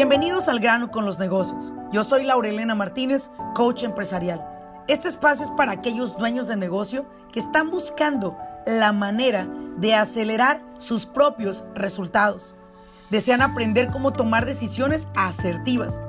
Bienvenidos 0.00 0.48
al 0.48 0.60
grano 0.60 0.90
con 0.90 1.04
los 1.04 1.18
negocios. 1.18 1.74
Yo 1.92 2.04
soy 2.04 2.24
Laurelena 2.24 2.74
Martínez, 2.74 3.30
coach 3.54 3.82
empresarial. 3.82 4.42
Este 4.88 5.08
espacio 5.08 5.44
es 5.44 5.50
para 5.50 5.72
aquellos 5.72 6.16
dueños 6.16 6.48
de 6.48 6.56
negocio 6.56 7.04
que 7.34 7.38
están 7.38 7.70
buscando 7.70 8.38
la 8.66 8.92
manera 8.92 9.46
de 9.76 9.94
acelerar 9.94 10.62
sus 10.78 11.04
propios 11.04 11.64
resultados. 11.74 12.56
Desean 13.10 13.42
aprender 13.42 13.90
cómo 13.90 14.14
tomar 14.14 14.46
decisiones 14.46 15.06
asertivas 15.16 16.00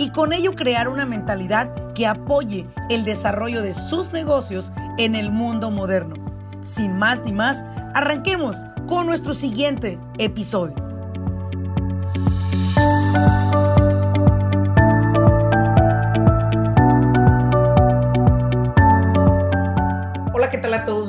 y 0.00 0.10
con 0.10 0.32
ello 0.32 0.56
crear 0.56 0.88
una 0.88 1.06
mentalidad 1.06 1.92
que 1.92 2.08
apoye 2.08 2.66
el 2.90 3.04
desarrollo 3.04 3.62
de 3.62 3.72
sus 3.72 4.10
negocios 4.10 4.72
en 4.96 5.14
el 5.14 5.30
mundo 5.30 5.70
moderno. 5.70 6.16
Sin 6.60 6.98
más 6.98 7.22
ni 7.22 7.32
más, 7.32 7.64
arranquemos 7.94 8.66
con 8.88 9.06
nuestro 9.06 9.32
siguiente 9.32 9.96
episodio. 10.18 10.87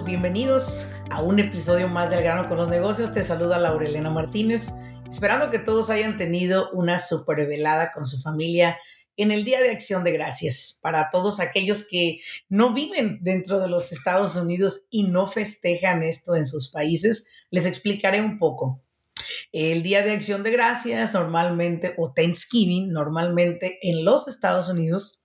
Bienvenidos 0.10 0.88
a 1.12 1.22
un 1.22 1.38
episodio 1.38 1.88
más 1.88 2.10
del 2.10 2.24
grano 2.24 2.50
con 2.50 2.58
los 2.58 2.68
negocios. 2.68 3.14
Te 3.14 3.22
saluda 3.22 3.60
Laurelena 3.60 4.10
Martínez, 4.10 4.70
esperando 5.08 5.52
que 5.52 5.60
todos 5.60 5.92
hayan 5.92 6.18
tenido 6.18 6.72
una 6.72 6.98
super 6.98 7.46
velada 7.46 7.92
con 7.92 8.04
su 8.04 8.20
familia 8.20 8.80
en 9.18 9.30
el 9.30 9.44
Día 9.44 9.62
de 9.62 9.70
Acción 9.70 10.04
de 10.04 10.12
Gracias. 10.12 10.80
Para 10.82 11.12
todos 11.12 11.40
aquellos 11.40 11.86
que 11.88 12.18
no 12.50 12.74
viven 12.74 13.20
dentro 13.22 13.60
de 13.60 13.68
los 13.68 13.92
Estados 13.92 14.36
Unidos 14.36 14.88
y 14.90 15.04
no 15.04 15.28
festejan 15.28 16.02
esto 16.02 16.36
en 16.36 16.48
sus 16.48 16.72
países, 16.72 17.28
les 17.52 17.68
explicaré 17.68 18.20
un 18.20 18.40
poco. 18.40 18.82
El 19.52 19.84
Día 19.84 20.02
de 20.02 20.14
Acción 20.14 20.42
de 20.42 20.50
Gracias 20.50 21.14
normalmente, 21.14 21.94
o 21.98 22.14
Thanksgiving, 22.14 22.92
normalmente 22.92 23.78
en 23.84 24.04
los 24.04 24.28
Estados 24.28 24.70
Unidos, 24.70 25.19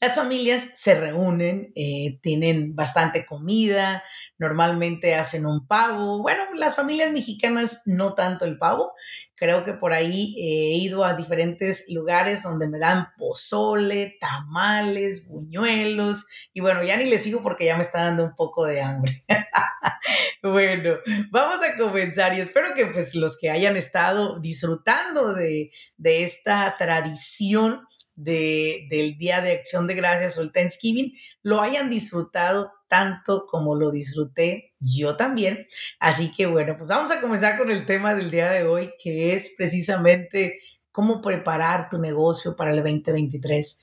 las 0.00 0.14
familias 0.14 0.68
se 0.74 0.94
reúnen, 0.94 1.72
eh, 1.74 2.18
tienen 2.22 2.74
bastante 2.74 3.26
comida, 3.26 4.02
normalmente 4.38 5.14
hacen 5.14 5.46
un 5.46 5.66
pavo. 5.66 6.22
Bueno, 6.22 6.44
las 6.54 6.74
familias 6.74 7.12
mexicanas 7.12 7.82
no 7.86 8.14
tanto 8.14 8.44
el 8.44 8.58
pavo. 8.58 8.92
Creo 9.34 9.64
que 9.64 9.74
por 9.74 9.92
ahí 9.92 10.34
he 10.38 10.76
ido 10.76 11.04
a 11.04 11.14
diferentes 11.14 11.86
lugares 11.88 12.42
donde 12.42 12.68
me 12.68 12.78
dan 12.78 13.08
pozole, 13.16 14.16
tamales, 14.20 15.26
buñuelos. 15.26 16.26
Y 16.52 16.60
bueno, 16.60 16.82
ya 16.82 16.96
ni 16.96 17.06
les 17.06 17.22
sigo 17.22 17.42
porque 17.42 17.64
ya 17.64 17.76
me 17.76 17.82
está 17.82 18.04
dando 18.04 18.24
un 18.24 18.34
poco 18.34 18.64
de 18.64 18.80
hambre. 18.80 19.12
bueno, 20.42 20.96
vamos 21.30 21.56
a 21.62 21.76
comenzar 21.76 22.36
y 22.36 22.40
espero 22.40 22.74
que 22.74 22.86
pues 22.86 23.14
los 23.14 23.36
que 23.38 23.50
hayan 23.50 23.76
estado 23.76 24.40
disfrutando 24.40 25.32
de, 25.34 25.70
de 25.96 26.22
esta 26.22 26.76
tradición 26.76 27.80
del 28.16 29.16
Día 29.18 29.40
de 29.40 29.52
Acción 29.52 29.86
de 29.86 29.94
Gracias 29.94 30.38
o 30.38 30.42
el 30.42 30.52
Thanksgiving 30.52 31.12
lo 31.42 31.60
hayan 31.60 31.90
disfrutado 31.90 32.72
tanto 32.88 33.46
como 33.46 33.74
lo 33.74 33.90
disfruté 33.90 34.74
yo 34.78 35.16
también. 35.16 35.66
Así 35.98 36.30
que 36.30 36.46
bueno, 36.46 36.76
pues 36.76 36.88
vamos 36.88 37.10
a 37.10 37.20
comenzar 37.20 37.58
con 37.58 37.70
el 37.70 37.86
tema 37.86 38.14
del 38.14 38.30
día 38.30 38.50
de 38.50 38.64
hoy, 38.64 38.92
que 39.02 39.34
es 39.34 39.52
precisamente 39.56 40.60
cómo 40.92 41.20
preparar 41.20 41.88
tu 41.88 41.98
negocio 41.98 42.54
para 42.54 42.70
el 42.70 42.84
2023. 42.84 43.80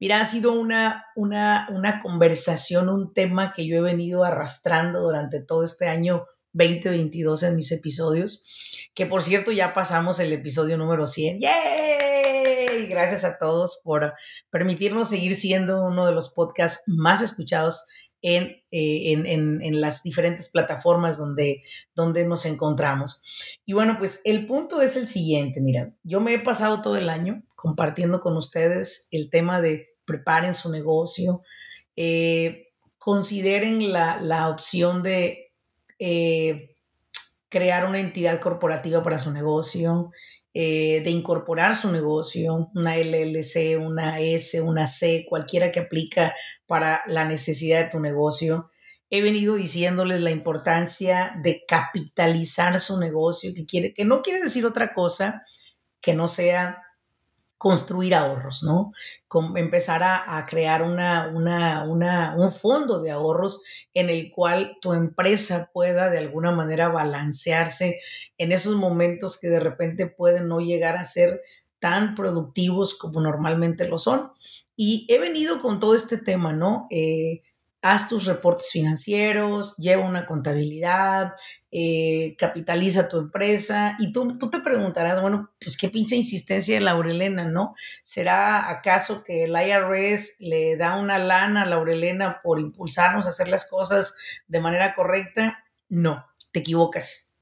Mira, 0.00 0.20
ha 0.20 0.24
sido 0.24 0.52
una, 0.52 1.04
una, 1.14 1.68
una 1.70 2.00
conversación, 2.00 2.88
un 2.88 3.12
tema 3.12 3.52
que 3.52 3.66
yo 3.66 3.76
he 3.76 3.80
venido 3.80 4.24
arrastrando 4.24 5.00
durante 5.00 5.40
todo 5.40 5.62
este 5.62 5.88
año 5.88 6.24
2022 6.54 7.42
en 7.42 7.56
mis 7.56 7.70
episodios, 7.70 8.44
que 8.94 9.06
por 9.06 9.22
cierto 9.22 9.52
ya 9.52 9.74
pasamos 9.74 10.20
el 10.20 10.32
episodio 10.32 10.78
número 10.78 11.06
100. 11.06 11.38
¡Yay! 11.40 12.63
Gracias 12.86 13.24
a 13.24 13.38
todos 13.38 13.80
por 13.82 14.14
permitirnos 14.50 15.08
seguir 15.08 15.34
siendo 15.34 15.84
uno 15.84 16.06
de 16.06 16.12
los 16.12 16.30
podcasts 16.30 16.82
más 16.86 17.22
escuchados 17.22 17.84
en, 18.24 18.62
eh, 18.70 19.12
en, 19.12 19.80
las 19.82 20.02
diferentes 20.02 20.48
plataformas 20.48 21.18
donde, 21.18 21.62
donde 21.94 22.26
nos 22.26 22.46
encontramos. 22.46 23.22
Y 23.66 23.74
bueno, 23.74 23.96
pues 23.98 24.22
el 24.24 24.46
punto 24.46 24.80
es 24.80 24.96
el 24.96 25.06
siguiente, 25.06 25.60
mira, 25.60 25.94
yo 26.02 26.22
me 26.22 26.32
he 26.32 26.38
pasado 26.38 26.80
todo 26.80 26.96
el 26.96 27.10
año 27.10 27.42
compartiendo 27.54 28.20
con 28.20 28.36
ustedes 28.36 29.08
el 29.10 29.28
tema 29.28 29.60
de 29.60 29.88
preparen 30.06 30.54
su 30.54 30.70
negocio, 30.70 31.42
eh, 31.96 32.72
consideren 32.96 33.92
la, 33.92 34.48
opción 34.48 35.02
de 35.02 35.52
eh, 35.98 36.76
crear 37.50 37.86
una 37.86 38.00
entidad 38.00 38.40
corporativa 38.40 39.02
para 39.02 39.18
su 39.18 39.30
negocio, 39.30 40.10
eh, 40.56 41.02
de 41.02 41.10
incorporar 41.10 41.74
su 41.74 41.90
negocio, 41.90 42.70
una 42.76 42.96
LLC, 42.96 43.76
una 43.80 44.20
S, 44.20 44.60
una 44.62 44.86
C, 44.86 45.26
cualquiera 45.28 45.72
que 45.72 45.80
aplica 45.80 46.32
para 46.66 47.02
la 47.08 47.24
necesidad 47.24 47.82
de 47.82 47.90
tu 47.90 47.98
negocio. 47.98 48.70
He 49.10 49.20
venido 49.20 49.56
diciéndoles 49.56 50.20
la 50.20 50.30
importancia 50.30 51.34
de 51.42 51.62
capitalizar 51.66 52.78
su 52.78 53.00
negocio, 53.00 53.52
que, 53.52 53.64
quiere, 53.64 53.92
que 53.92 54.04
no 54.04 54.22
quiere 54.22 54.40
decir 54.40 54.64
otra 54.64 54.94
cosa 54.94 55.42
que 56.00 56.14
no 56.14 56.28
sea 56.28 56.83
construir 57.58 58.14
ahorros, 58.14 58.62
¿no? 58.62 58.92
empezar 59.56 60.02
a, 60.02 60.44
crear 60.48 60.82
una, 60.82 61.28
una, 61.34 62.34
un 62.36 62.52
fondo 62.52 63.00
de 63.00 63.10
ahorros 63.10 63.62
en 63.94 64.10
el 64.10 64.30
cual 64.30 64.76
tu 64.80 64.92
empresa 64.92 65.70
pueda 65.72 66.10
de 66.10 66.18
alguna 66.18 66.52
manera 66.52 66.88
balancearse 66.88 68.00
en 68.38 68.52
esos 68.52 68.76
momentos 68.76 69.38
que 69.40 69.48
de 69.48 69.60
repente 69.60 70.06
pueden 70.06 70.48
no 70.48 70.60
llegar 70.60 70.96
a 70.96 71.04
ser 71.04 71.40
tan 71.78 72.14
productivos 72.14 72.94
como 72.94 73.20
normalmente 73.20 73.88
lo 73.88 73.98
son. 73.98 74.32
Y 74.76 75.06
he 75.08 75.18
venido 75.18 75.60
con 75.60 75.78
todo 75.78 75.94
este 75.94 76.18
tema, 76.18 76.52
¿no? 76.52 76.86
Eh, 76.90 77.42
haz 77.84 78.08
tus 78.08 78.24
reportes 78.24 78.70
financieros, 78.72 79.76
lleva 79.76 80.06
una 80.06 80.24
contabilidad, 80.24 81.34
eh, 81.70 82.34
capitaliza 82.38 83.10
tu 83.10 83.18
empresa 83.18 83.94
y 83.98 84.10
tú, 84.10 84.38
tú 84.38 84.48
te 84.48 84.60
preguntarás, 84.60 85.20
bueno, 85.20 85.52
pues 85.60 85.76
qué 85.76 85.90
pinche 85.90 86.16
insistencia 86.16 86.76
de 86.76 86.80
Laurelena, 86.80 87.44
¿no? 87.44 87.74
¿Será 88.02 88.70
acaso 88.70 89.22
que 89.22 89.44
el 89.44 89.50
IRS 89.50 90.36
le 90.38 90.78
da 90.78 90.96
una 90.96 91.18
lana 91.18 91.62
a 91.62 91.66
Laurelena 91.66 92.40
por 92.42 92.58
impulsarnos 92.58 93.26
a 93.26 93.28
hacer 93.28 93.48
las 93.48 93.68
cosas 93.68 94.14
de 94.46 94.60
manera 94.60 94.94
correcta? 94.94 95.62
No, 95.90 96.24
te 96.52 96.60
equivocas. 96.60 97.32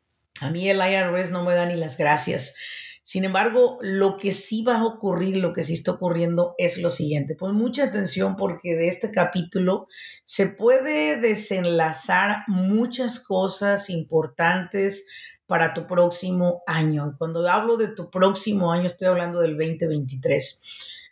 A 0.40 0.50
mí 0.50 0.68
el 0.68 0.78
IRS 0.78 1.30
no 1.30 1.44
me 1.44 1.54
da 1.54 1.66
ni 1.66 1.76
las 1.76 1.96
gracias. 1.96 2.56
Sin 3.04 3.24
embargo, 3.24 3.78
lo 3.80 4.16
que 4.16 4.30
sí 4.30 4.62
va 4.62 4.78
a 4.78 4.84
ocurrir, 4.84 5.38
lo 5.38 5.52
que 5.52 5.64
sí 5.64 5.72
está 5.72 5.90
ocurriendo 5.90 6.54
es 6.56 6.78
lo 6.78 6.88
siguiente. 6.88 7.34
Pues 7.34 7.52
mucha 7.52 7.84
atención 7.84 8.36
porque 8.36 8.76
de 8.76 8.86
este 8.86 9.10
capítulo 9.10 9.88
se 10.24 10.46
puede 10.46 11.16
desenlazar 11.16 12.44
muchas 12.46 13.18
cosas 13.18 13.90
importantes 13.90 15.06
para 15.46 15.74
tu 15.74 15.86
próximo 15.86 16.62
año. 16.66 17.16
Cuando 17.18 17.46
hablo 17.48 17.76
de 17.76 17.88
tu 17.88 18.08
próximo 18.08 18.72
año, 18.72 18.86
estoy 18.86 19.08
hablando 19.08 19.40
del 19.40 19.58
2023. 19.58 20.62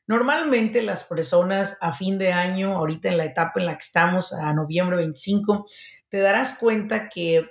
Normalmente 0.07 0.83
las 0.83 1.05
personas 1.05 1.77
a 1.81 1.93
fin 1.93 2.19
de 2.19 2.33
año, 2.33 2.77
ahorita 2.77 3.09
en 3.09 3.19
la 3.19 3.25
etapa 3.25 3.61
en 3.61 3.67
la 3.67 3.75
que 3.75 3.85
estamos, 3.85 4.33
a 4.33 4.55
noviembre 4.55 4.97
25, 4.97 5.67
te 6.09 6.19
darás 6.19 6.55
cuenta 6.55 7.09
que 7.09 7.47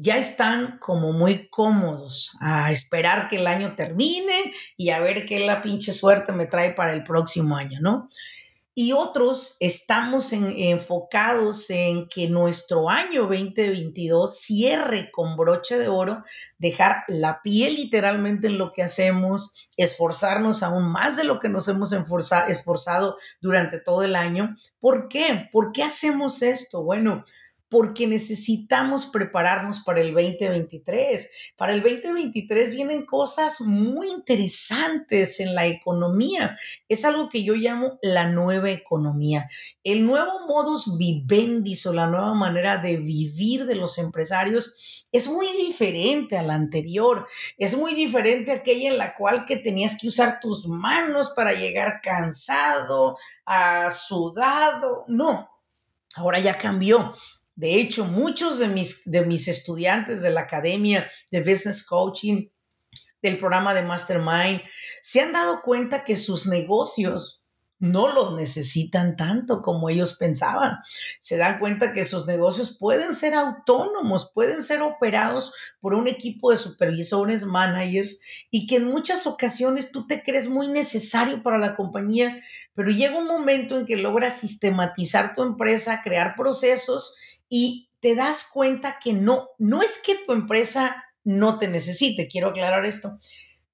ya 0.00 0.16
están 0.16 0.78
como 0.78 1.12
muy 1.12 1.48
cómodos 1.48 2.36
a 2.40 2.72
esperar 2.72 3.28
que 3.28 3.36
el 3.36 3.46
año 3.46 3.74
termine 3.76 4.52
y 4.76 4.90
a 4.90 5.00
ver 5.00 5.26
qué 5.26 5.40
la 5.40 5.62
pinche 5.62 5.92
suerte 5.92 6.32
me 6.32 6.46
trae 6.46 6.72
para 6.72 6.94
el 6.94 7.04
próximo 7.04 7.56
año, 7.56 7.80
¿no? 7.82 8.08
Y 8.72 8.92
otros 8.92 9.56
estamos 9.60 10.32
enfocados 10.32 11.68
en 11.68 12.08
que 12.08 12.28
nuestro 12.28 12.88
año 12.88 13.22
2022 13.22 14.38
cierre 14.38 15.10
con 15.10 15.36
broche 15.36 15.76
de 15.76 15.88
oro, 15.88 16.22
dejar 16.56 17.02
la 17.08 17.42
piel 17.42 17.74
literalmente 17.74 18.46
en 18.46 18.56
lo 18.56 18.72
que 18.72 18.82
hacemos, 18.82 19.68
esforzarnos 19.76 20.62
aún 20.62 20.90
más 20.90 21.16
de 21.16 21.24
lo 21.24 21.40
que 21.40 21.50
nos 21.50 21.68
hemos 21.68 21.92
esforzado 21.92 23.18
durante 23.42 23.80
todo 23.80 24.02
el 24.02 24.14
año. 24.14 24.56
¿Por 24.78 25.08
qué? 25.08 25.50
¿Por 25.52 25.72
qué 25.72 25.82
hacemos 25.82 26.40
esto? 26.40 26.82
Bueno, 26.82 27.24
porque 27.70 28.08
necesitamos 28.08 29.06
prepararnos 29.06 29.80
para 29.80 30.00
el 30.00 30.12
2023. 30.12 31.54
Para 31.56 31.72
el 31.72 31.82
2023 31.82 32.74
vienen 32.74 33.06
cosas 33.06 33.60
muy 33.60 34.10
interesantes 34.10 35.38
en 35.38 35.54
la 35.54 35.66
economía. 35.66 36.56
Es 36.88 37.04
algo 37.04 37.28
que 37.28 37.44
yo 37.44 37.54
llamo 37.54 37.98
la 38.02 38.26
nueva 38.26 38.70
economía. 38.70 39.48
El 39.84 40.04
nuevo 40.04 40.46
modus 40.48 40.98
vivendi 40.98 41.78
o 41.86 41.92
la 41.92 42.08
nueva 42.08 42.34
manera 42.34 42.78
de 42.78 42.96
vivir 42.96 43.64
de 43.66 43.76
los 43.76 43.98
empresarios 43.98 44.74
es 45.12 45.28
muy 45.28 45.46
diferente 45.56 46.36
a 46.36 46.42
la 46.42 46.54
anterior, 46.54 47.26
es 47.56 47.76
muy 47.76 47.94
diferente 47.94 48.50
a 48.50 48.56
aquella 48.56 48.88
en 48.88 48.98
la 48.98 49.14
cual 49.14 49.44
que 49.44 49.56
tenías 49.56 49.96
que 50.00 50.08
usar 50.08 50.40
tus 50.40 50.66
manos 50.66 51.30
para 51.30 51.52
llegar 51.52 52.00
cansado, 52.02 53.16
a 53.44 53.90
sudado. 53.90 55.04
No, 55.06 55.48
ahora 56.16 56.40
ya 56.40 56.58
cambió. 56.58 57.14
De 57.60 57.78
hecho, 57.78 58.06
muchos 58.06 58.58
de 58.58 58.68
mis, 58.68 59.02
de 59.04 59.22
mis 59.26 59.46
estudiantes 59.46 60.22
de 60.22 60.30
la 60.30 60.40
Academia 60.40 61.10
de 61.30 61.42
Business 61.42 61.84
Coaching 61.84 62.48
del 63.20 63.36
programa 63.36 63.74
de 63.74 63.82
Mastermind, 63.82 64.62
se 65.02 65.20
han 65.20 65.34
dado 65.34 65.60
cuenta 65.60 66.02
que 66.02 66.16
sus 66.16 66.46
negocios 66.46 67.42
no 67.78 68.12
los 68.12 68.34
necesitan 68.34 69.16
tanto 69.16 69.60
como 69.60 69.90
ellos 69.90 70.14
pensaban. 70.14 70.78
Se 71.18 71.36
dan 71.36 71.58
cuenta 71.58 71.92
que 71.92 72.06
sus 72.06 72.26
negocios 72.26 72.76
pueden 72.78 73.14
ser 73.14 73.34
autónomos, 73.34 74.30
pueden 74.34 74.62
ser 74.62 74.80
operados 74.80 75.52
por 75.80 75.92
un 75.92 76.08
equipo 76.08 76.50
de 76.50 76.56
supervisores, 76.56 77.44
managers, 77.44 78.20
y 78.50 78.66
que 78.66 78.76
en 78.76 78.84
muchas 78.84 79.26
ocasiones 79.26 79.92
tú 79.92 80.06
te 80.06 80.22
crees 80.22 80.48
muy 80.48 80.68
necesario 80.68 81.42
para 81.42 81.58
la 81.58 81.74
compañía, 81.74 82.38
pero 82.74 82.90
llega 82.90 83.18
un 83.18 83.26
momento 83.26 83.78
en 83.78 83.84
que 83.84 83.96
logras 83.96 84.38
sistematizar 84.38 85.34
tu 85.34 85.42
empresa, 85.42 86.02
crear 86.02 86.34
procesos 86.36 87.16
y 87.50 87.90
te 88.00 88.14
das 88.14 88.46
cuenta 88.50 88.98
que 88.98 89.12
no, 89.12 89.50
no 89.58 89.82
es 89.82 89.98
que 89.98 90.14
tu 90.14 90.32
empresa 90.32 91.04
no 91.22 91.58
te 91.58 91.68
necesite, 91.68 92.28
quiero 92.28 92.48
aclarar 92.48 92.86
esto, 92.86 93.18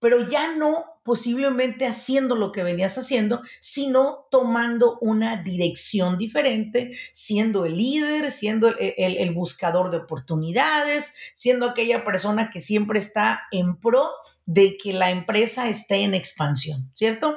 pero 0.00 0.28
ya 0.28 0.54
no 0.54 0.84
posiblemente 1.04 1.86
haciendo 1.86 2.34
lo 2.34 2.50
que 2.50 2.64
venías 2.64 2.98
haciendo, 2.98 3.40
sino 3.60 4.26
tomando 4.30 4.98
una 5.00 5.36
dirección 5.42 6.18
diferente, 6.18 6.90
siendo 7.12 7.64
el 7.64 7.76
líder, 7.76 8.32
siendo 8.32 8.74
el, 8.76 9.30
buscador 9.32 9.90
de 9.90 9.98
oportunidades, 9.98 11.14
siendo 11.32 11.66
aquella 11.66 12.04
persona 12.04 12.50
que 12.50 12.58
siempre 12.58 12.98
está 12.98 13.42
en 13.52 13.78
pro 13.78 14.10
de 14.46 14.76
que 14.76 14.92
la 14.92 15.10
empresa 15.10 15.68
esté 15.68 15.98
en 15.98 16.14
expansión, 16.14 16.90
¿cierto? 16.92 17.36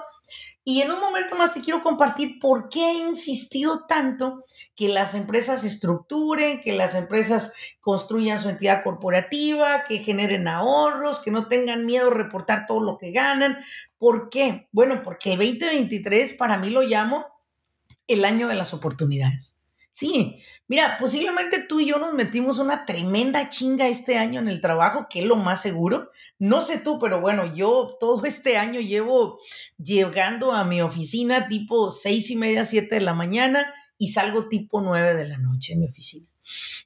Y 0.70 0.84
en 0.84 0.92
un 0.92 1.00
momento 1.00 1.36
más 1.36 1.52
te 1.52 1.62
quiero 1.62 1.82
compartir 1.82 2.38
por 2.38 2.70
qué 2.70 2.92
he 2.92 3.08
insistido 3.08 3.88
tanto 3.88 4.46
que 4.76 4.88
las 4.88 5.16
empresas 5.16 5.64
estructuren, 5.64 6.62
que 6.62 6.74
las 6.74 6.94
empresas 6.94 7.54
construyan 7.80 8.38
su 8.38 8.50
entidad 8.50 8.84
corporativa, 8.84 9.86
que 9.86 9.98
generen 9.98 10.48
ahorros, 10.48 11.22
que 11.22 11.32
no 11.32 11.48
tengan 11.48 11.88
miedo 11.88 12.10
a 12.10 12.14
reportar 12.14 12.68
todo 12.68 12.82
lo 12.82 13.00
que 13.00 13.10
ganan. 13.10 13.58
¿Por 13.98 14.30
qué? 14.30 14.68
Bueno, 14.72 15.02
porque 15.02 15.32
2023 15.32 16.36
para 16.36 16.60
mí 16.60 16.70
lo 16.70 16.84
llamo 16.84 17.26
el 18.06 18.24
año 18.24 18.48
de 18.48 18.54
las 18.54 18.72
oportunidades. 18.72 19.59
Sí, 20.00 20.38
mira, 20.70 20.96
posiblemente 20.98 21.60
tú 21.60 21.82
y 21.82 21.88
yo 21.88 22.00
nos 22.00 22.14
metimos 22.14 22.58
una 22.58 22.86
tremenda 22.86 23.50
chinga 23.50 23.90
este 23.90 24.18
año 24.18 24.40
en 24.40 24.48
el 24.48 24.62
trabajo, 24.62 25.08
que 25.10 25.20
es 25.20 25.26
lo 25.26 25.36
más 25.36 25.62
seguro. 25.62 26.10
No 26.38 26.62
sé 26.62 26.78
tú, 26.78 27.00
pero 27.00 27.20
bueno, 27.20 27.54
yo 27.54 27.98
todo 28.00 28.24
este 28.24 28.56
año 28.56 28.80
llevo 28.80 29.42
llegando 29.78 30.54
a 30.54 30.64
mi 30.64 30.82
oficina 30.82 31.50
tipo 31.50 31.92
seis 31.92 32.30
y 32.30 32.38
media, 32.38 32.64
siete 32.64 32.96
de 32.96 33.02
la 33.02 33.14
mañana 33.14 33.74
y 33.98 34.08
salgo 34.08 34.48
tipo 34.48 34.80
nueve 34.80 35.16
de 35.16 35.28
la 35.28 35.38
noche 35.38 35.74
en 35.74 35.82
mi 35.82 35.88
oficina. 35.88 36.30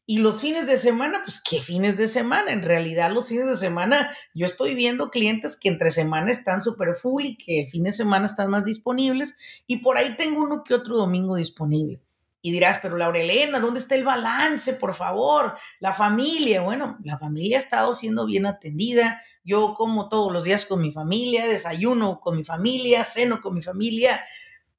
Y 0.08 0.18
los 0.18 0.42
fines 0.42 0.66
de 0.66 0.78
semana, 0.78 1.22
pues 1.24 1.40
qué 1.40 1.60
fines 1.60 1.98
de 1.98 2.08
semana. 2.08 2.52
En 2.52 2.64
realidad 2.64 3.12
los 3.12 3.28
fines 3.28 3.48
de 3.48 3.56
semana 3.56 4.10
yo 4.34 4.48
estoy 4.48 4.74
viendo 4.74 5.12
clientes 5.12 5.56
que 5.56 5.70
entre 5.70 5.92
semana 5.92 6.32
están 6.32 6.62
súper 6.62 6.96
full 6.96 7.26
y 7.26 7.38
que 7.38 7.60
el 7.62 7.70
fin 7.70 7.84
de 7.84 7.92
semana 7.92 8.26
están 8.26 8.50
más 8.50 8.66
disponibles 8.66 9.36
y 9.68 9.78
por 9.84 10.00
ahí 10.00 10.16
tengo 10.16 10.42
uno 10.42 10.64
que 10.64 10.74
otro 10.74 10.98
domingo 10.98 11.36
disponible. 11.36 12.03
Y 12.46 12.52
dirás, 12.52 12.80
pero 12.82 12.98
Laurelena, 12.98 13.62
¿dónde 13.62 13.80
está 13.80 13.96
el 13.96 14.04
balance? 14.04 14.74
Por 14.74 14.94
favor, 14.94 15.58
la 15.80 15.94
familia. 15.94 16.62
Bueno, 16.62 16.98
la 17.02 17.18
familia 17.18 17.58
ha 17.58 17.62
estado 17.62 17.94
siendo 17.94 18.26
bien 18.26 18.46
atendida. 18.46 19.22
Yo 19.46 19.74
como 19.76 20.10
todos 20.10 20.34
los 20.34 20.44
días 20.44 20.66
con 20.66 20.82
mi 20.82 20.92
familia, 20.92 21.48
desayuno 21.48 22.20
con 22.20 22.36
mi 22.36 22.44
familia, 22.44 23.06
ceno 23.06 23.40
con 23.40 23.56
mi 23.56 23.62
familia, 23.62 24.22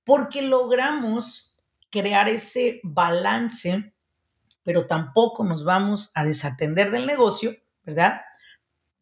porque 0.05 0.43
logramos 0.43 1.59
crear 1.91 2.29
ese 2.29 2.81
balance, 2.83 3.95
pero 4.63 4.87
tampoco 4.87 5.43
nos 5.43 5.65
vamos 5.65 6.13
a 6.15 6.23
desatender 6.23 6.91
del 6.91 7.07
negocio, 7.07 7.57
¿verdad? 7.83 8.21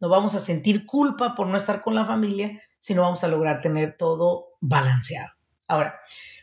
No 0.00 0.08
vamos 0.08 0.36
a 0.36 0.40
sentir 0.40 0.86
culpa 0.86 1.34
por 1.34 1.48
no 1.48 1.56
estar 1.56 1.82
con 1.82 1.96
la 1.96 2.06
familia, 2.06 2.62
sino 2.78 3.02
vamos 3.02 3.24
a 3.24 3.28
lograr 3.28 3.60
tener 3.60 3.96
todo 3.96 4.50
balanceado. 4.60 5.32
Ahora, 5.66 5.98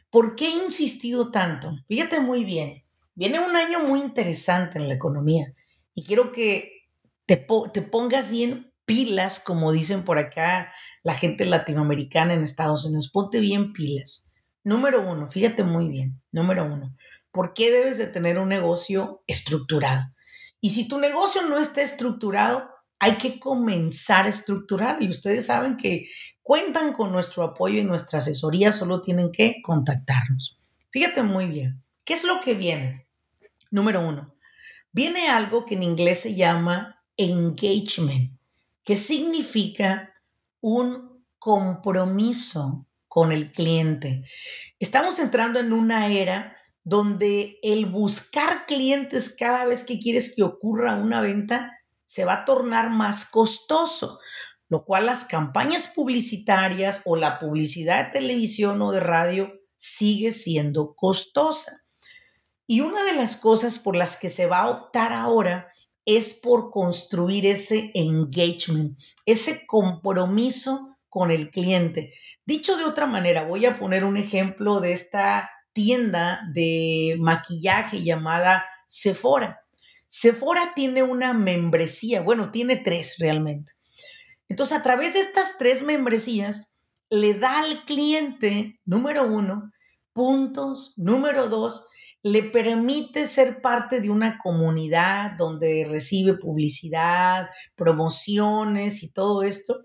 ¿Por 0.09 0.35
qué 0.35 0.47
he 0.47 0.63
insistido 0.63 1.31
tanto? 1.31 1.77
Fíjate 1.87 2.19
muy 2.19 2.43
bien, 2.43 2.83
viene 3.15 3.39
un 3.39 3.55
año 3.55 3.79
muy 3.79 3.99
interesante 3.99 4.79
en 4.79 4.87
la 4.87 4.95
economía 4.95 5.53
y 5.93 6.03
quiero 6.03 6.31
que 6.31 6.87
te, 7.25 7.45
te 7.73 7.81
pongas 7.81 8.31
bien 8.31 8.73
pilas, 8.85 9.39
como 9.39 9.71
dicen 9.71 10.03
por 10.03 10.17
acá 10.17 10.71
la 11.03 11.13
gente 11.13 11.45
latinoamericana 11.45 12.33
en 12.33 12.41
Estados 12.41 12.85
Unidos. 12.85 13.11
Ponte 13.11 13.39
bien 13.39 13.71
pilas. 13.71 14.25
Número 14.63 15.07
uno, 15.07 15.29
fíjate 15.29 15.63
muy 15.63 15.89
bien. 15.89 16.19
Número 16.31 16.65
uno, 16.65 16.95
¿por 17.31 17.53
qué 17.53 17.71
debes 17.71 17.99
de 17.99 18.07
tener 18.07 18.39
un 18.39 18.49
negocio 18.49 19.23
estructurado? 19.27 20.11
Y 20.59 20.71
si 20.71 20.87
tu 20.87 20.97
negocio 20.97 21.43
no 21.43 21.59
está 21.59 21.83
estructurado, 21.83 22.67
hay 22.99 23.17
que 23.17 23.39
comenzar 23.39 24.25
a 24.25 24.29
estructurar. 24.29 25.01
Y 25.01 25.09
ustedes 25.09 25.47
saben 25.47 25.77
que 25.77 26.07
cuentan 26.43 26.93
con 26.93 27.11
nuestro 27.11 27.43
apoyo 27.43 27.79
y 27.79 27.83
nuestra 27.83 28.19
asesoría, 28.19 28.71
solo 28.71 29.01
tienen 29.01 29.31
que 29.31 29.61
contactarnos. 29.63 30.59
Fíjate 30.91 31.23
muy 31.23 31.45
bien, 31.45 31.83
¿qué 32.05 32.13
es 32.13 32.23
lo 32.23 32.39
que 32.39 32.53
viene? 32.53 33.07
Número 33.71 34.07
uno, 34.07 34.35
viene 34.91 35.29
algo 35.29 35.65
que 35.65 35.75
en 35.75 35.83
inglés 35.83 36.21
se 36.21 36.35
llama 36.35 37.03
engagement, 37.17 38.37
que 38.83 38.95
significa 38.95 40.13
un 40.61 41.23
compromiso 41.37 42.87
con 43.07 43.31
el 43.31 43.51
cliente. 43.51 44.23
Estamos 44.79 45.19
entrando 45.19 45.59
en 45.59 45.73
una 45.73 46.07
era 46.07 46.55
donde 46.83 47.59
el 47.61 47.85
buscar 47.85 48.65
clientes 48.65 49.35
cada 49.37 49.65
vez 49.65 49.83
que 49.83 49.99
quieres 49.99 50.33
que 50.35 50.43
ocurra 50.43 50.95
una 50.95 51.21
venta 51.21 51.78
se 52.09 52.25
va 52.25 52.33
a 52.33 52.45
tornar 52.45 52.89
más 52.89 53.23
costoso, 53.23 54.19
lo 54.67 54.83
cual 54.83 55.05
las 55.05 55.25
campañas 55.25 55.87
publicitarias 55.87 57.03
o 57.05 57.15
la 57.15 57.37
publicidad 57.37 58.05
de 58.05 58.19
televisión 58.21 58.81
o 58.81 58.91
de 58.91 58.99
radio 58.99 59.53
sigue 59.75 60.31
siendo 60.31 60.95
costosa. 60.95 61.85
Y 62.65 62.81
una 62.81 63.03
de 63.03 63.13
las 63.13 63.35
cosas 63.35 63.77
por 63.77 63.95
las 63.95 64.17
que 64.17 64.29
se 64.31 64.47
va 64.47 64.61
a 64.61 64.69
optar 64.71 65.13
ahora 65.13 65.71
es 66.03 66.33
por 66.33 66.71
construir 66.71 67.45
ese 67.45 67.91
engagement, 67.93 68.97
ese 69.27 69.67
compromiso 69.67 70.97
con 71.09 71.29
el 71.29 71.51
cliente. 71.51 72.11
Dicho 72.43 72.75
de 72.75 72.85
otra 72.85 73.05
manera, 73.05 73.43
voy 73.43 73.67
a 73.67 73.75
poner 73.75 74.03
un 74.03 74.17
ejemplo 74.17 74.79
de 74.79 74.93
esta 74.93 75.51
tienda 75.73 76.41
de 76.55 77.17
maquillaje 77.19 78.01
llamada 78.01 78.65
Sephora. 78.87 79.61
Sephora 80.11 80.73
tiene 80.75 81.03
una 81.03 81.33
membresía, 81.33 82.21
bueno, 82.21 82.49
tiene 82.49 82.77
tres 82.77 83.17
realmente. 83.19 83.73
Entonces, 84.47 84.75
a 84.75 84.81
través 84.81 85.13
de 85.13 85.19
estas 85.19 85.59
tres 85.59 85.83
membresías, 85.83 86.73
le 87.11 87.35
da 87.35 87.59
al 87.59 87.85
cliente, 87.85 88.79
número 88.85 89.27
uno, 89.27 89.71
puntos, 90.11 90.95
número 90.97 91.47
dos, 91.47 91.89
le 92.23 92.41
permite 92.41 93.27
ser 93.27 93.61
parte 93.61 94.01
de 94.01 94.09
una 94.09 94.39
comunidad 94.39 95.33
donde 95.37 95.85
recibe 95.87 96.33
publicidad, 96.37 97.47
promociones 97.75 99.03
y 99.03 99.11
todo 99.11 99.43
esto, 99.43 99.81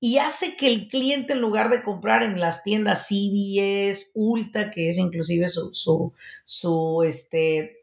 y 0.00 0.18
hace 0.18 0.56
que 0.56 0.66
el 0.66 0.88
cliente, 0.88 1.34
en 1.34 1.40
lugar 1.40 1.70
de 1.70 1.84
comprar 1.84 2.24
en 2.24 2.40
las 2.40 2.64
tiendas 2.64 3.06
CVS, 3.06 4.10
Ulta, 4.14 4.70
que 4.70 4.88
es 4.88 4.98
inclusive 4.98 5.46
su, 5.46 5.70
su, 5.72 6.12
su 6.44 7.04
este, 7.04 7.77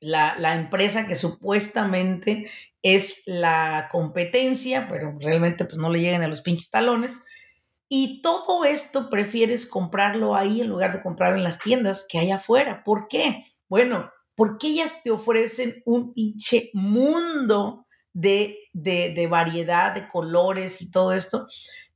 la, 0.00 0.54
empresa 0.54 1.06
que 1.06 1.14
supuestamente 1.14 2.50
es 2.82 3.22
la 3.26 3.88
competencia, 3.90 4.88
pero 4.88 5.16
realmente 5.20 5.64
pues 5.64 5.78
no 5.78 5.90
le 5.90 6.00
llegan 6.00 6.22
a 6.22 6.28
los 6.28 6.40
pinches 6.40 6.70
talones. 6.70 7.20
Y 7.88 8.22
todo 8.22 8.64
esto 8.64 9.10
prefieres 9.10 9.66
comprarlo 9.66 10.36
ahí 10.36 10.60
en 10.60 10.68
lugar 10.68 10.92
de 10.92 11.02
comprarlo 11.02 11.38
en 11.38 11.44
las 11.44 11.58
tiendas 11.58 12.06
que 12.08 12.18
hay 12.18 12.30
afuera. 12.30 12.84
¿Por 12.84 13.08
qué? 13.08 13.44
Bueno, 13.68 14.10
porque 14.34 14.68
ellas 14.68 15.02
te 15.02 15.10
ofrecen 15.10 15.82
un 15.84 16.14
pinche 16.14 16.70
mundo 16.72 17.86
de, 18.12 18.58
de, 18.72 19.12
de 19.14 19.26
variedad, 19.26 19.92
de 19.92 20.08
colores 20.08 20.80
y 20.82 20.90
todo 20.90 21.12
esto, 21.12 21.46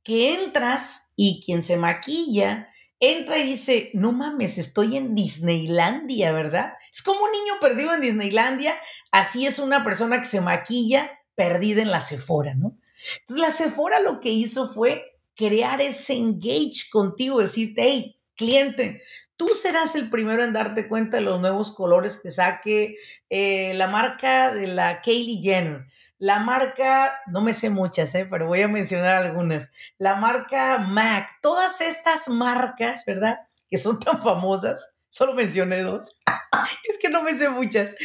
que 0.03 0.35
entras 0.35 1.11
y 1.15 1.41
quien 1.43 1.63
se 1.63 1.77
maquilla 1.77 2.69
entra 2.99 3.37
y 3.37 3.43
dice, 3.43 3.89
no 3.93 4.11
mames, 4.11 4.57
estoy 4.57 4.97
en 4.97 5.15
Disneylandia, 5.15 6.31
¿verdad? 6.31 6.73
Es 6.91 7.01
como 7.01 7.23
un 7.23 7.31
niño 7.31 7.53
perdido 7.59 7.93
en 7.93 8.01
Disneylandia, 8.01 8.75
así 9.11 9.45
es 9.45 9.59
una 9.59 9.83
persona 9.83 10.19
que 10.19 10.27
se 10.27 10.41
maquilla 10.41 11.11
perdida 11.35 11.81
en 11.81 11.91
la 11.91 12.01
Sephora, 12.01 12.55
¿no? 12.55 12.77
Entonces 13.19 13.45
la 13.45 13.51
Sephora 13.51 13.99
lo 13.99 14.19
que 14.19 14.29
hizo 14.29 14.73
fue 14.73 15.19
crear 15.35 15.81
ese 15.81 16.13
engage 16.13 16.89
contigo, 16.91 17.39
decirte, 17.39 17.81
hey, 17.83 18.19
cliente, 18.35 19.01
tú 19.35 19.49
serás 19.49 19.95
el 19.95 20.09
primero 20.09 20.43
en 20.43 20.53
darte 20.53 20.87
cuenta 20.87 21.17
de 21.17 21.23
los 21.23 21.39
nuevos 21.41 21.71
colores 21.71 22.19
que 22.21 22.29
saque 22.29 22.95
eh, 23.29 23.73
la 23.75 23.87
marca 23.87 24.53
de 24.53 24.67
la 24.67 25.01
Kaylee 25.01 25.41
Jenner 25.41 25.85
la 26.17 26.39
marca, 26.39 27.19
no 27.27 27.41
me 27.41 27.53
sé 27.53 27.69
muchas, 27.69 28.15
¿eh? 28.15 28.25
pero 28.29 28.47
voy 28.47 28.61
a 28.61 28.67
mencionar 28.67 29.15
algunas. 29.15 29.71
La 29.97 30.15
marca 30.15 30.77
Mac, 30.77 31.29
todas 31.41 31.81
estas 31.81 32.29
marcas, 32.29 33.03
¿verdad? 33.05 33.39
Que 33.69 33.77
son 33.77 33.99
tan 33.99 34.21
famosas, 34.21 34.95
solo 35.09 35.33
mencioné 35.33 35.81
dos. 35.81 36.11
es 36.89 36.97
que 36.99 37.09
no 37.09 37.21
me 37.21 37.37
sé 37.37 37.49
muchas. 37.49 37.95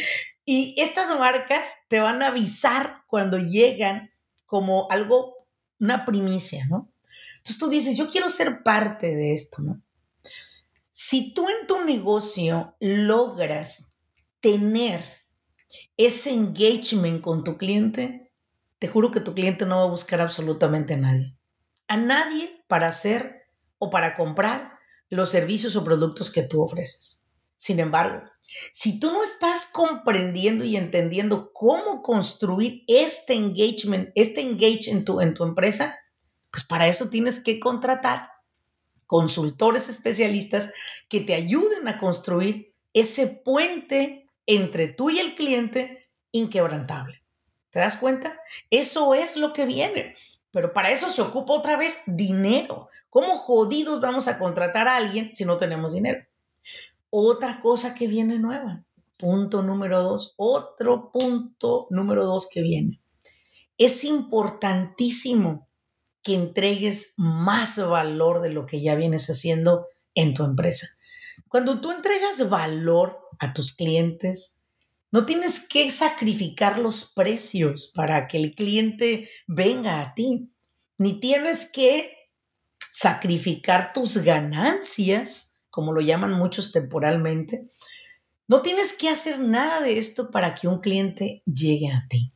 Y 0.45 0.75
estas 0.81 1.17
marcas 1.19 1.77
te 1.89 2.01
van 2.01 2.23
a 2.23 2.29
avisar 2.29 3.03
cuando 3.07 3.39
llegan 3.39 4.11
como 4.47 4.89
algo 4.91 5.47
una 5.79 6.05
primicia, 6.05 6.67
¿no? 6.69 6.93
Entonces 7.37 7.59
tú 7.59 7.71
dices, 7.71 7.97
yo 7.97 8.11
quiero 8.11 8.29
ser 8.29 8.63
parte 8.63 9.15
de 9.15 9.33
esto, 9.33 9.63
¿no? 9.63 9.81
Si 10.91 11.33
tú 11.33 11.49
en 11.49 11.67
tu 11.67 11.83
negocio 11.85 12.77
logras 12.81 13.95
tener 14.41 15.20
ese 16.07 16.31
engagement 16.31 17.21
con 17.21 17.45
tu 17.45 17.59
cliente, 17.59 18.33
te 18.79 18.89
juro 18.89 19.11
que 19.11 19.21
tu 19.21 19.35
cliente 19.35 19.67
no 19.67 19.77
va 19.77 19.83
a 19.83 19.91
buscar 19.91 20.21
absolutamente 20.23 20.95
a 20.95 20.97
nadie. 20.97 21.37
A 21.89 21.99
nadie 21.99 22.65
para 22.69 22.89
hacer 22.89 23.49
o 23.79 23.91
para 23.91 24.15
comprar 24.15 24.79
los 25.11 25.29
servicios 25.29 25.77
o 25.77 25.85
productos 25.85 26.31
que 26.31 26.43
tú 26.43 26.63
ofreces. 26.63 27.27
Sin 27.57 27.81
embargo, 27.81 28.23
si 28.73 28.99
tú 28.99 29.13
no 29.13 29.23
estás 29.23 29.67
comprendiendo 29.67 30.65
y 30.65 30.77
entendiendo 30.77 31.53
cómo 31.53 32.01
construir 32.01 32.83
este 32.87 33.35
engagement, 33.35 34.09
este 34.15 34.41
engage 34.41 34.91
en 34.91 35.05
tu, 35.05 35.21
en 35.21 35.35
tu 35.35 35.45
empresa, 35.45 35.99
pues 36.51 36.65
para 36.65 36.89
eso 36.89 37.11
tienes 37.11 37.41
que 37.41 37.61
contratar 37.61 38.31
consultores 39.07 39.91
especialistas 39.91 40.73
que 41.11 41.21
te 41.21 41.35
ayuden 41.35 41.89
a 41.89 41.99
construir 41.99 42.75
ese 42.95 43.27
puente 43.27 44.20
entre 44.51 44.89
tú 44.89 45.11
y 45.11 45.21
el 45.21 45.37
cliente 45.37 46.11
inquebrantable. 46.33 47.23
¿Te 47.71 47.79
das 47.79 47.97
cuenta? 47.97 48.41
Eso 48.69 49.15
es 49.15 49.37
lo 49.37 49.53
que 49.53 49.65
viene. 49.65 50.17
Pero 50.51 50.73
para 50.73 50.91
eso 50.91 51.09
se 51.09 51.23
ocupa 51.23 51.53
otra 51.53 51.77
vez 51.77 52.03
dinero. 52.07 52.89
¿Cómo 53.11 53.37
jodidos 53.39 54.01
vamos 54.01 54.27
a 54.27 54.39
contratar 54.41 54.89
a 54.89 54.97
alguien 54.97 55.33
si 55.35 55.45
no 55.45 55.57
tenemos 55.57 55.95
dinero? 55.95 56.27
Otra 57.11 57.61
cosa 57.61 57.95
que 57.95 58.09
viene 58.09 58.41
nueva. 58.41 58.83
Punto 59.17 59.63
número 59.63 60.03
dos. 60.03 60.35
Otro 60.37 61.13
punto 61.13 61.87
número 61.91 62.27
dos 62.27 62.49
que 62.51 62.63
viene. 62.63 63.01
Es 63.79 64.03
importantísimo 64.03 65.69
que 66.23 66.35
entregues 66.35 67.15
más 67.17 67.79
valor 67.79 68.41
de 68.41 68.51
lo 68.51 68.67
que 68.67 68.83
ya 68.83 68.97
vienes 68.97 69.31
haciendo 69.31 69.87
en 70.15 70.35
tu 70.35 70.43
empresa. 70.43 70.89
Cuando 71.47 71.81
tú 71.81 71.93
entregas 71.93 72.49
valor 72.49 73.30
a 73.41 73.53
tus 73.53 73.73
clientes, 73.73 74.61
no 75.13 75.27
tienes 75.27 75.67
que 75.67 75.91
sacrificar 75.91 76.79
los 76.79 77.05
precios 77.05 77.93
para 77.95 78.29
que 78.29 78.39
el 78.39 78.55
cliente 78.55 79.29
venga 79.49 80.01
a 80.01 80.15
ti, 80.15 80.53
ni 80.99 81.19
tienes 81.19 81.69
que 81.69 82.17
sacrificar 82.93 83.93
tus 83.93 84.19
ganancias, 84.19 85.59
como 85.69 85.93
lo 85.93 86.01
llaman 86.01 86.33
muchos 86.33 86.71
temporalmente. 86.71 87.71
No 88.47 88.63
tienes 88.63 88.93
que 88.93 89.09
hacer 89.09 89.41
nada 89.41 89.81
de 89.81 89.99
esto 89.99 90.31
para 90.31 90.55
que 90.55 90.69
un 90.69 90.79
cliente 90.79 91.43
llegue 91.45 91.89
a 91.89 92.07
ti. 92.09 92.31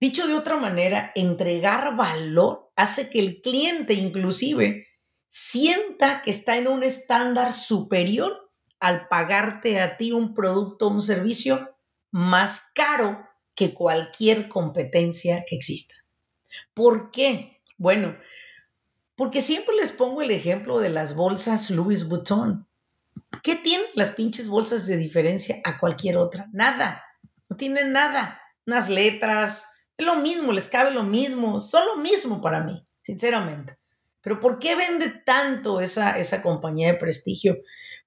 Dicho 0.00 0.26
de 0.26 0.34
otra 0.34 0.56
manera, 0.56 1.12
entregar 1.14 1.96
valor 1.96 2.70
hace 2.76 3.08
que 3.08 3.18
el 3.18 3.40
cliente 3.40 3.94
inclusive 3.94 4.86
sienta 5.26 6.22
que 6.22 6.30
está 6.30 6.56
en 6.56 6.68
un 6.68 6.82
estándar 6.82 7.52
superior 7.52 8.45
al 8.80 9.08
pagarte 9.08 9.80
a 9.80 9.96
ti 9.96 10.12
un 10.12 10.34
producto 10.34 10.86
o 10.86 10.90
un 10.90 11.02
servicio 11.02 11.76
más 12.10 12.70
caro 12.74 13.26
que 13.54 13.74
cualquier 13.74 14.48
competencia 14.48 15.44
que 15.46 15.56
exista. 15.56 15.94
¿Por 16.74 17.10
qué? 17.10 17.62
Bueno, 17.78 18.16
porque 19.16 19.40
siempre 19.40 19.74
les 19.76 19.92
pongo 19.92 20.22
el 20.22 20.30
ejemplo 20.30 20.78
de 20.78 20.90
las 20.90 21.14
bolsas 21.14 21.70
Louis 21.70 22.08
Vuitton. 22.08 22.66
¿Qué 23.42 23.56
tienen 23.56 23.86
las 23.94 24.12
pinches 24.12 24.48
bolsas 24.48 24.86
de 24.86 24.96
diferencia 24.96 25.60
a 25.64 25.78
cualquier 25.78 26.18
otra? 26.18 26.48
Nada. 26.52 27.02
No 27.48 27.56
tienen 27.56 27.92
nada. 27.92 28.40
Unas 28.66 28.88
letras, 28.88 29.66
es 29.96 30.04
lo 30.04 30.16
mismo, 30.16 30.52
les 30.52 30.68
cabe 30.68 30.90
lo 30.90 31.04
mismo, 31.04 31.60
son 31.60 31.86
lo 31.86 31.96
mismo 31.96 32.40
para 32.40 32.62
mí, 32.62 32.84
sinceramente. 33.00 33.78
Pero 34.20 34.40
¿por 34.40 34.58
qué 34.58 34.74
vende 34.74 35.08
tanto 35.24 35.80
esa, 35.80 36.18
esa 36.18 36.42
compañía 36.42 36.88
de 36.88 36.98
prestigio? 36.98 37.58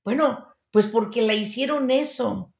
Bueno, 0.04 0.49
pues 0.72 0.88
porque 0.88 1.22
la 1.22 1.34
hicieron 1.34 1.92
eso, 1.92 2.54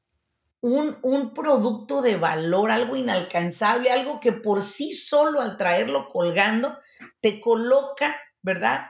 un, 0.60 0.98
un, 1.02 1.32
producto 1.32 2.02
de 2.02 2.16
valor, 2.16 2.70
algo 2.70 2.96
inalcanzable, 2.96 3.90
algo 3.90 4.20
que 4.20 4.32
por 4.32 4.60
sí 4.60 4.92
solo 4.92 5.40
al 5.40 5.56
traerlo 5.56 6.08
colgando 6.08 6.76
te 7.20 7.40
coloca, 7.40 8.16
¿verdad? 8.42 8.80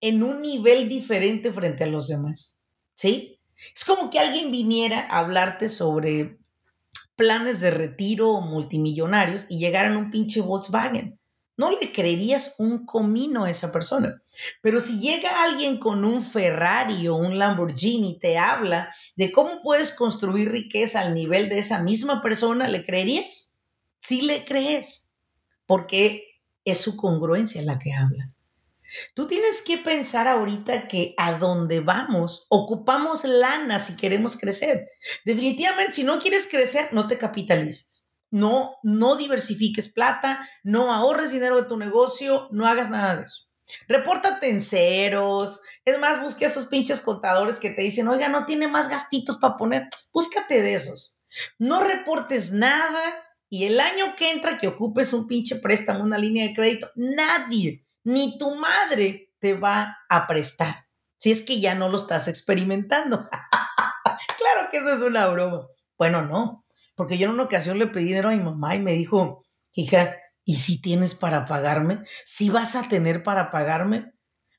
En 0.00 0.22
un 0.22 0.42
nivel 0.42 0.88
diferente 0.88 1.52
frente 1.52 1.84
a 1.84 1.88
los 1.88 2.08
demás. 2.08 2.58
¿Sí? 2.94 3.40
Es 3.74 3.84
como 3.84 4.10
que 4.10 4.18
alguien 4.18 4.50
viniera 4.50 5.06
a 5.10 5.18
hablarte 5.18 5.68
sobre 5.68 6.38
planes 7.14 7.60
de 7.60 7.70
retiro 7.70 8.40
multimillonarios 8.40 9.46
y 9.50 9.58
llegaran 9.58 9.96
un 9.96 10.10
pinche 10.10 10.40
Volkswagen. 10.40 11.19
No 11.60 11.70
le 11.70 11.92
creerías 11.92 12.54
un 12.56 12.86
comino 12.86 13.44
a 13.44 13.50
esa 13.50 13.70
persona. 13.70 14.22
Pero 14.62 14.80
si 14.80 14.98
llega 14.98 15.44
alguien 15.44 15.76
con 15.76 16.06
un 16.06 16.24
Ferrari 16.24 17.06
o 17.06 17.16
un 17.16 17.38
Lamborghini 17.38 18.12
y 18.12 18.18
te 18.18 18.38
habla 18.38 18.94
de 19.14 19.30
cómo 19.30 19.60
puedes 19.62 19.92
construir 19.92 20.50
riqueza 20.50 21.00
al 21.00 21.12
nivel 21.12 21.50
de 21.50 21.58
esa 21.58 21.82
misma 21.82 22.22
persona, 22.22 22.66
¿le 22.66 22.82
creerías? 22.82 23.52
Sí 23.98 24.22
le 24.22 24.46
crees, 24.46 25.12
porque 25.66 26.40
es 26.64 26.80
su 26.80 26.96
congruencia 26.96 27.60
la 27.60 27.78
que 27.78 27.92
habla. 27.92 28.32
Tú 29.12 29.26
tienes 29.26 29.60
que 29.60 29.76
pensar 29.76 30.28
ahorita 30.28 30.88
que 30.88 31.12
a 31.18 31.34
dónde 31.34 31.80
vamos 31.80 32.46
ocupamos 32.48 33.24
lana 33.24 33.78
si 33.78 33.96
queremos 33.96 34.38
crecer. 34.38 34.88
Definitivamente, 35.26 35.92
si 35.92 36.04
no 36.04 36.18
quieres 36.18 36.48
crecer, 36.50 36.88
no 36.94 37.06
te 37.06 37.18
capitalices. 37.18 37.99
No, 38.30 38.76
no 38.82 39.16
diversifiques 39.16 39.92
plata, 39.92 40.46
no 40.62 40.92
ahorres 40.92 41.32
dinero 41.32 41.56
de 41.56 41.68
tu 41.68 41.76
negocio, 41.76 42.48
no 42.52 42.66
hagas 42.66 42.90
nada 42.90 43.16
de 43.16 43.24
eso. 43.24 43.48
Repórtate 43.88 44.50
en 44.50 44.60
ceros. 44.60 45.60
Es 45.84 45.98
más, 45.98 46.20
busque 46.22 46.44
a 46.44 46.48
esos 46.48 46.66
pinches 46.66 47.00
contadores 47.00 47.58
que 47.58 47.70
te 47.70 47.82
dicen, 47.82 48.08
oiga, 48.08 48.28
no 48.28 48.44
tiene 48.44 48.68
más 48.68 48.88
gastitos 48.88 49.38
para 49.38 49.56
poner. 49.56 49.88
Búscate 50.12 50.62
de 50.62 50.74
esos. 50.74 51.16
No 51.58 51.82
reportes 51.82 52.52
nada 52.52 53.00
y 53.48 53.64
el 53.64 53.80
año 53.80 54.14
que 54.16 54.30
entra 54.30 54.56
que 54.56 54.68
ocupes 54.68 55.12
un 55.12 55.26
pinche 55.26 55.56
préstamo, 55.56 56.04
una 56.04 56.18
línea 56.18 56.46
de 56.46 56.54
crédito, 56.54 56.90
nadie 56.94 57.84
ni 58.04 58.38
tu 58.38 58.54
madre 58.54 59.32
te 59.40 59.54
va 59.54 59.98
a 60.08 60.26
prestar, 60.26 60.86
si 61.18 61.30
es 61.30 61.42
que 61.42 61.60
ya 61.60 61.74
no 61.74 61.88
lo 61.88 61.96
estás 61.96 62.28
experimentando. 62.28 63.18
claro 64.38 64.68
que 64.70 64.78
eso 64.78 64.92
es 64.92 65.02
una 65.02 65.26
broma. 65.26 65.66
Bueno, 65.98 66.22
no, 66.22 66.59
porque 67.00 67.16
yo 67.16 67.28
en 67.28 67.32
una 67.32 67.44
ocasión 67.44 67.78
le 67.78 67.86
pedí 67.86 68.08
dinero 68.08 68.28
a 68.28 68.32
mi 68.32 68.44
mamá 68.44 68.74
y 68.74 68.78
me 68.78 68.92
dijo, 68.92 69.42
hija, 69.72 70.16
¿y 70.44 70.56
si 70.56 70.82
tienes 70.82 71.14
para 71.14 71.46
pagarme? 71.46 72.00
¿Si 72.26 72.50
vas 72.50 72.76
a 72.76 72.82
tener 72.82 73.22
para 73.22 73.50
pagarme? 73.50 74.12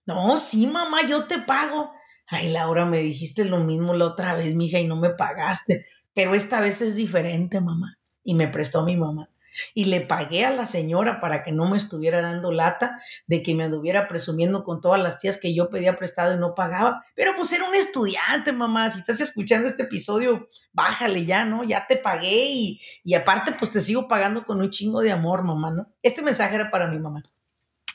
No, 0.07 0.35
sí, 0.39 0.65
mamá, 0.65 1.07
yo 1.07 1.27
te 1.27 1.37
pago. 1.37 1.91
Ay, 2.25 2.51
Laura, 2.51 2.87
me 2.87 2.97
dijiste 2.97 3.45
lo 3.45 3.59
mismo 3.59 3.93
la 3.93 4.05
otra 4.05 4.33
vez, 4.33 4.55
mija, 4.55 4.79
y 4.79 4.87
no 4.87 4.95
me 4.95 5.11
pagaste. 5.11 5.85
Pero 6.15 6.33
esta 6.33 6.61
vez 6.61 6.81
es 6.81 6.95
diferente, 6.95 7.61
mamá. 7.61 7.99
Y 8.23 8.33
me 8.33 8.47
prestó 8.47 8.83
mi 8.85 8.97
mamá. 8.97 9.29
Y 9.73 9.85
le 9.85 10.01
pagué 10.01 10.45
a 10.45 10.51
la 10.51 10.65
señora 10.65 11.19
para 11.19 11.43
que 11.43 11.51
no 11.51 11.69
me 11.69 11.77
estuviera 11.77 12.21
dando 12.21 12.51
lata 12.51 12.99
de 13.27 13.43
que 13.43 13.55
me 13.55 13.63
anduviera 13.63 14.07
presumiendo 14.07 14.63
con 14.63 14.81
todas 14.81 15.01
las 15.01 15.17
tías 15.17 15.37
que 15.37 15.53
yo 15.53 15.69
pedía 15.69 15.97
prestado 15.97 16.33
y 16.35 16.39
no 16.39 16.55
pagaba. 16.55 17.03
Pero 17.15 17.33
pues 17.35 17.51
era 17.51 17.67
un 17.67 17.75
estudiante, 17.75 18.51
mamá. 18.51 18.89
Si 18.89 18.99
estás 18.99 19.21
escuchando 19.21 19.67
este 19.67 19.83
episodio, 19.83 20.47
bájale 20.73 21.25
ya, 21.25 21.45
¿no? 21.45 21.63
Ya 21.63 21.87
te 21.87 21.97
pagué 21.97 22.47
y, 22.49 22.81
y 23.03 23.13
aparte 23.13 23.53
pues 23.53 23.71
te 23.71 23.81
sigo 23.81 24.07
pagando 24.07 24.45
con 24.45 24.59
un 24.61 24.69
chingo 24.69 25.01
de 25.01 25.11
amor, 25.11 25.43
mamá, 25.43 25.71
¿no? 25.71 25.91
Este 26.01 26.21
mensaje 26.21 26.55
era 26.55 26.71
para 26.71 26.87
mi 26.87 26.99
mamá. 26.99 27.23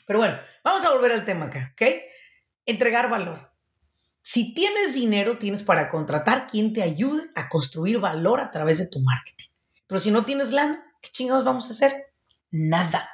Pero 0.05 0.19
bueno, 0.19 0.37
vamos 0.63 0.85
a 0.85 0.91
volver 0.91 1.11
al 1.11 1.25
tema 1.25 1.47
acá, 1.47 1.73
¿ok? 1.73 1.87
Entregar 2.65 3.09
valor. 3.09 3.51
Si 4.21 4.53
tienes 4.53 4.93
dinero, 4.93 5.37
tienes 5.37 5.63
para 5.63 5.87
contratar 5.87 6.47
quien 6.47 6.73
te 6.73 6.83
ayude 6.83 7.29
a 7.35 7.47
construir 7.47 7.99
valor 7.99 8.41
a 8.41 8.51
través 8.51 8.77
de 8.77 8.87
tu 8.87 8.99
marketing. 8.99 9.47
Pero 9.87 9.99
si 9.99 10.11
no 10.11 10.25
tienes 10.25 10.51
lana, 10.51 10.83
¿qué 11.01 11.09
chingados 11.09 11.43
vamos 11.43 11.67
a 11.67 11.71
hacer? 11.71 12.13
Nada, 12.51 13.09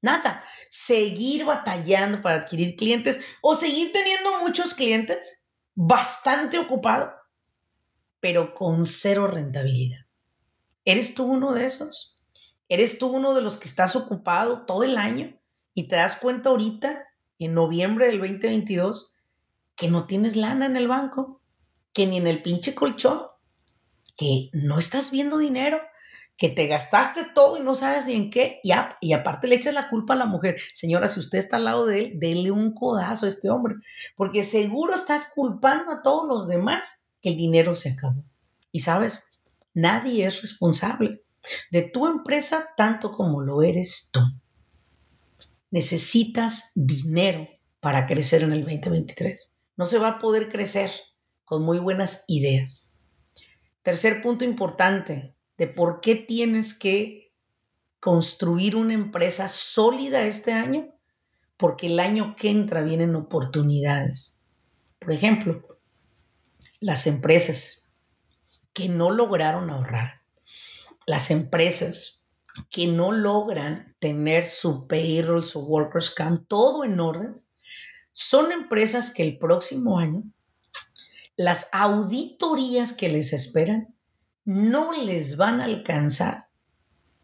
nada. 0.00 0.44
Seguir 0.68 1.44
batallando 1.44 2.20
para 2.20 2.36
adquirir 2.36 2.76
clientes 2.76 3.20
o 3.40 3.54
seguir 3.54 3.92
teniendo 3.92 4.40
muchos 4.40 4.74
clientes, 4.74 5.44
bastante 5.74 6.58
ocupado, 6.58 7.12
pero 8.20 8.54
con 8.54 8.86
cero 8.86 9.26
rentabilidad. 9.26 10.06
¿Eres 10.84 11.14
tú 11.14 11.24
uno 11.24 11.52
de 11.52 11.64
esos? 11.64 12.20
¿Eres 12.68 12.98
tú 12.98 13.08
uno 13.08 13.34
de 13.34 13.42
los 13.42 13.56
que 13.56 13.68
estás 13.68 13.96
ocupado 13.96 14.64
todo 14.64 14.82
el 14.82 14.96
año 14.96 15.38
y 15.74 15.88
te 15.88 15.96
das 15.96 16.16
cuenta 16.16 16.50
ahorita, 16.50 17.04
en 17.38 17.54
noviembre 17.54 18.06
del 18.06 18.18
2022, 18.18 19.16
que 19.76 19.88
no 19.88 20.06
tienes 20.06 20.36
lana 20.36 20.66
en 20.66 20.76
el 20.76 20.88
banco, 20.88 21.40
que 21.92 22.06
ni 22.06 22.16
en 22.16 22.26
el 22.26 22.42
pinche 22.42 22.74
colchón, 22.74 23.22
que 24.16 24.50
no 24.52 24.78
estás 24.78 25.10
viendo 25.10 25.38
dinero? 25.38 25.80
Que 26.42 26.48
te 26.48 26.66
gastaste 26.66 27.24
todo 27.32 27.56
y 27.56 27.60
no 27.60 27.76
sabes 27.76 28.06
ni 28.06 28.14
en 28.14 28.28
qué, 28.28 28.58
y, 28.64 28.72
y 29.00 29.12
aparte 29.12 29.46
le 29.46 29.54
echas 29.54 29.74
la 29.74 29.88
culpa 29.88 30.14
a 30.14 30.16
la 30.16 30.26
mujer. 30.26 30.56
Señora, 30.72 31.06
si 31.06 31.20
usted 31.20 31.38
está 31.38 31.54
al 31.54 31.66
lado 31.66 31.86
de 31.86 32.00
él, 32.00 32.12
dele 32.18 32.50
un 32.50 32.74
codazo 32.74 33.26
a 33.26 33.28
este 33.28 33.48
hombre, 33.48 33.76
porque 34.16 34.42
seguro 34.42 34.92
estás 34.92 35.30
culpando 35.32 35.92
a 35.92 36.02
todos 36.02 36.26
los 36.26 36.48
demás 36.48 37.06
que 37.20 37.28
el 37.28 37.36
dinero 37.36 37.76
se 37.76 37.90
acabó. 37.90 38.24
Y 38.72 38.80
sabes, 38.80 39.22
nadie 39.72 40.26
es 40.26 40.40
responsable 40.40 41.22
de 41.70 41.82
tu 41.82 42.08
empresa 42.08 42.70
tanto 42.76 43.12
como 43.12 43.40
lo 43.40 43.62
eres 43.62 44.10
tú. 44.10 44.18
necesitas 45.70 46.72
dinero 46.74 47.46
para 47.78 48.04
crecer 48.04 48.42
en 48.42 48.52
el 48.52 48.64
2023. 48.64 49.58
No 49.76 49.86
se 49.86 49.98
va 49.98 50.08
a 50.08 50.18
poder 50.18 50.48
crecer 50.48 50.90
con 51.44 51.62
muy 51.62 51.78
buenas 51.78 52.24
ideas. 52.26 52.98
Tercer 53.84 54.20
punto 54.22 54.44
importante 54.44 55.36
de 55.58 55.66
por 55.66 56.00
qué 56.00 56.14
tienes 56.14 56.74
que 56.74 57.32
construir 58.00 58.74
una 58.76 58.94
empresa 58.94 59.48
sólida 59.48 60.22
este 60.24 60.52
año, 60.52 60.94
porque 61.56 61.86
el 61.86 62.00
año 62.00 62.34
que 62.36 62.50
entra 62.50 62.82
vienen 62.82 63.14
oportunidades. 63.14 64.42
Por 64.98 65.12
ejemplo, 65.12 65.78
las 66.80 67.06
empresas 67.06 67.84
que 68.72 68.88
no 68.88 69.10
lograron 69.10 69.70
ahorrar, 69.70 70.22
las 71.06 71.30
empresas 71.30 72.24
que 72.70 72.86
no 72.86 73.12
logran 73.12 73.94
tener 73.98 74.44
su 74.44 74.86
payroll, 74.86 75.44
su 75.44 75.60
workers 75.60 76.10
camp, 76.10 76.46
todo 76.48 76.84
en 76.84 76.98
orden, 76.98 77.36
son 78.12 78.52
empresas 78.52 79.10
que 79.10 79.22
el 79.22 79.38
próximo 79.38 79.98
año 79.98 80.24
las 81.36 81.68
auditorías 81.72 82.92
que 82.92 83.08
les 83.08 83.32
esperan 83.32 83.94
no 84.44 84.92
les 84.92 85.36
van 85.36 85.60
a 85.60 85.64
alcanzar, 85.64 86.48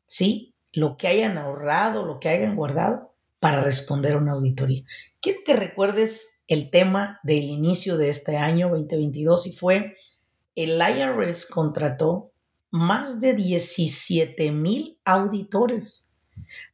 ¿sí? 0.06 0.54
Lo 0.72 0.96
que 0.96 1.08
hayan 1.08 1.38
ahorrado, 1.38 2.04
lo 2.04 2.20
que 2.20 2.28
hayan 2.28 2.56
guardado 2.56 3.14
para 3.40 3.62
responder 3.62 4.14
a 4.14 4.18
una 4.18 4.32
auditoría. 4.32 4.82
Quiero 5.20 5.40
que 5.44 5.54
recuerdes 5.54 6.42
el 6.46 6.70
tema 6.70 7.20
del 7.22 7.44
inicio 7.44 7.96
de 7.96 8.08
este 8.08 8.36
año 8.36 8.68
2022 8.70 9.46
y 9.46 9.52
fue 9.52 9.96
el 10.54 10.80
IRS 10.80 11.46
contrató 11.46 12.32
más 12.70 13.20
de 13.20 13.34
17 13.34 14.50
mil 14.52 14.98
auditores. 15.04 16.10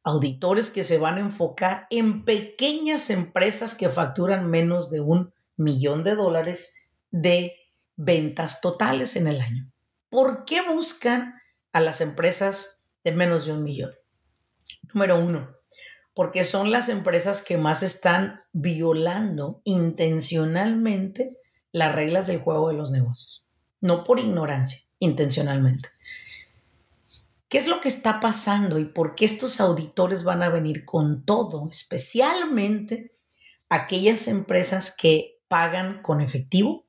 Auditores 0.02 0.70
que 0.70 0.84
se 0.84 0.98
van 0.98 1.16
a 1.16 1.20
enfocar 1.20 1.86
en 1.90 2.24
pequeñas 2.24 3.10
empresas 3.10 3.74
que 3.74 3.88
facturan 3.88 4.48
menos 4.48 4.90
de 4.90 5.00
un 5.00 5.32
millón 5.56 6.04
de 6.04 6.14
dólares 6.14 6.76
de 7.10 7.52
ventas 7.96 8.60
totales 8.60 9.16
en 9.16 9.26
el 9.26 9.40
año. 9.40 9.73
¿Por 10.14 10.44
qué 10.44 10.62
buscan 10.62 11.34
a 11.72 11.80
las 11.80 12.00
empresas 12.00 12.84
de 13.02 13.10
menos 13.10 13.46
de 13.46 13.52
un 13.52 13.64
millón? 13.64 13.90
Número 14.92 15.18
uno, 15.18 15.56
porque 16.14 16.44
son 16.44 16.70
las 16.70 16.88
empresas 16.88 17.42
que 17.42 17.58
más 17.58 17.82
están 17.82 18.38
violando 18.52 19.60
intencionalmente 19.64 21.36
las 21.72 21.92
reglas 21.92 22.28
del 22.28 22.38
juego 22.38 22.68
de 22.68 22.74
los 22.74 22.92
negocios. 22.92 23.44
No 23.80 24.04
por 24.04 24.20
ignorancia, 24.20 24.82
intencionalmente. 25.00 25.88
¿Qué 27.48 27.58
es 27.58 27.66
lo 27.66 27.80
que 27.80 27.88
está 27.88 28.20
pasando 28.20 28.78
y 28.78 28.84
por 28.84 29.16
qué 29.16 29.24
estos 29.24 29.60
auditores 29.60 30.22
van 30.22 30.44
a 30.44 30.48
venir 30.48 30.84
con 30.84 31.24
todo, 31.24 31.66
especialmente 31.68 33.18
aquellas 33.68 34.28
empresas 34.28 34.94
que 34.96 35.40
pagan 35.48 36.02
con 36.02 36.20
efectivo 36.20 36.83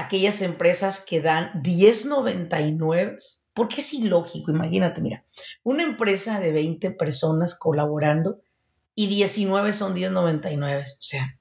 aquellas 0.00 0.42
empresas 0.42 1.00
que 1.00 1.20
dan 1.20 1.62
10.99, 1.62 3.16
porque 3.54 3.80
es 3.80 3.92
ilógico, 3.92 4.50
imagínate, 4.50 5.00
mira, 5.00 5.24
una 5.62 5.82
empresa 5.82 6.40
de 6.40 6.52
20 6.52 6.90
personas 6.92 7.58
colaborando 7.58 8.40
y 8.94 9.06
19 9.06 9.72
son 9.72 9.94
10.99, 9.94 10.82
o 10.82 11.02
sea, 11.02 11.38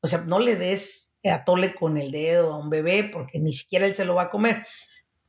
o 0.00 0.06
sea, 0.06 0.22
no 0.22 0.38
le 0.38 0.56
des 0.56 1.16
a 1.24 1.44
tole 1.44 1.74
con 1.74 1.96
el 1.96 2.10
dedo 2.10 2.52
a 2.52 2.58
un 2.58 2.70
bebé 2.70 3.04
porque 3.04 3.38
ni 3.38 3.52
siquiera 3.52 3.86
él 3.86 3.94
se 3.94 4.04
lo 4.04 4.14
va 4.14 4.22
a 4.22 4.30
comer. 4.30 4.66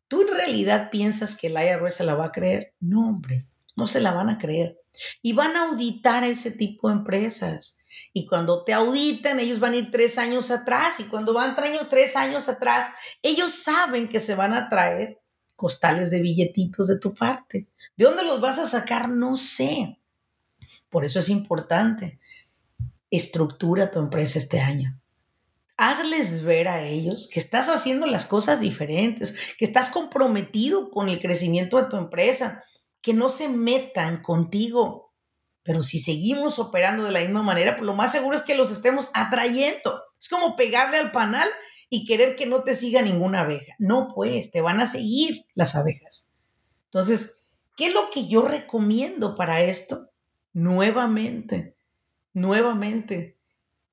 ¿Tú 0.08 0.22
en 0.22 0.36
realidad 0.36 0.90
piensas 0.90 1.36
que 1.36 1.48
el 1.48 1.54
IRS 1.54 1.96
se 1.96 2.04
la 2.04 2.16
va 2.16 2.25
a 2.25 2.32
creer? 2.32 2.74
No, 2.80 3.10
hombre, 3.10 3.46
no 3.75 3.88
se 3.88 4.00
la 4.00 4.12
van 4.12 4.30
a 4.30 4.38
creer. 4.38 4.77
Y 5.22 5.34
van 5.34 5.56
a 5.56 5.68
auditar 5.68 6.24
a 6.24 6.27
ese 6.27 6.51
tipo 6.51 6.89
de 6.89 6.96
empresas. 6.96 7.77
Y 8.12 8.25
cuando 8.25 8.63
te 8.63 8.74
auditan, 8.74 9.39
ellos 9.39 9.60
van 9.60 9.74
a 9.74 9.77
ir 9.77 9.92
tres 9.92 10.18
años 10.18 10.51
atrás. 10.51 11.00
Y 11.00 11.06
cuando 11.06 11.33
van 11.33 11.55
tres 11.90 12.16
años 12.16 12.50
atrás, 12.50 12.92
ellos 13.22 13.53
saben 13.53 14.07
que 14.07 14.20
se 14.20 14.36
van 14.36 14.53
a 14.53 14.70
traer 14.70 15.20
costales 15.55 16.12
de 16.12 16.22
billetitos 16.22 16.88
de 16.88 17.00
tu 17.00 17.14
parte. 17.14 17.68
¿De 17.96 18.05
dónde 18.05 18.24
los 18.24 18.42
vas 18.42 18.59
a 18.59 18.68
sacar? 18.68 19.09
No 19.09 19.38
sé. 19.38 20.00
Por 20.90 21.05
eso 21.05 21.20
es 21.20 21.29
importante. 21.29 22.20
Estructura 23.09 23.90
tu 23.90 24.00
empresa 24.00 24.40
este 24.40 24.59
año. 24.59 25.00
Hazles 25.77 26.44
ver 26.44 26.68
a 26.68 26.83
ellos 26.83 27.27
que 27.31 27.40
estás 27.40 27.74
haciendo 27.74 28.05
las 28.05 28.25
cosas 28.25 28.59
diferentes, 28.59 29.55
que 29.57 29.66
estás 29.66 29.90
comprometido 29.90 30.92
con 30.92 31.09
el 31.09 31.20
crecimiento 31.20 31.77
de 31.77 31.90
tu 31.90 31.98
empresa, 31.98 32.64
que 33.03 33.13
no 33.13 33.29
se 33.29 33.50
metan 33.50 34.24
contigo 34.24 35.03
pero 35.63 35.81
si 35.81 35.98
seguimos 35.98 36.59
operando 36.59 37.05
de 37.05 37.11
la 37.11 37.22
misma 37.22 37.42
manera, 37.42 37.75
pues 37.75 37.85
lo 37.85 37.96
más 37.96 38.11
seguro 38.11 38.35
es 38.35 38.42
que 38.42 38.55
los 38.55 38.70
estemos 38.70 39.09
atrayendo. 39.13 40.03
Es 40.20 40.27
como 40.27 40.55
pegarle 40.55 40.98
al 40.98 41.11
panal 41.11 41.50
y 41.89 42.05
querer 42.05 42.35
que 42.35 42.46
no 42.46 42.63
te 42.63 42.75
siga 42.75 43.01
ninguna 43.01 43.42
abeja. 43.42 43.74
No, 43.79 44.09
pues, 44.13 44.51
te 44.51 44.61
van 44.61 44.81
a 44.81 44.85
seguir 44.85 45.46
las 45.55 45.75
abejas. 45.75 46.31
Entonces, 46.85 47.46
¿qué 47.77 47.87
es 47.87 47.94
lo 47.94 48.09
que 48.09 48.27
yo 48.27 48.42
recomiendo 48.42 49.35
para 49.35 49.61
esto? 49.61 50.09
Nuevamente, 50.51 51.77
nuevamente, 52.33 53.37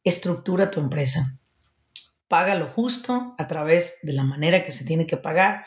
estructura 0.02 0.72
tu 0.72 0.80
empresa. 0.80 1.38
Paga 2.26 2.56
lo 2.56 2.66
justo 2.66 3.34
a 3.38 3.46
través 3.46 3.98
de 4.02 4.12
la 4.12 4.24
manera 4.24 4.64
que 4.64 4.72
se 4.72 4.84
tiene 4.84 5.06
que 5.06 5.16
pagar, 5.16 5.64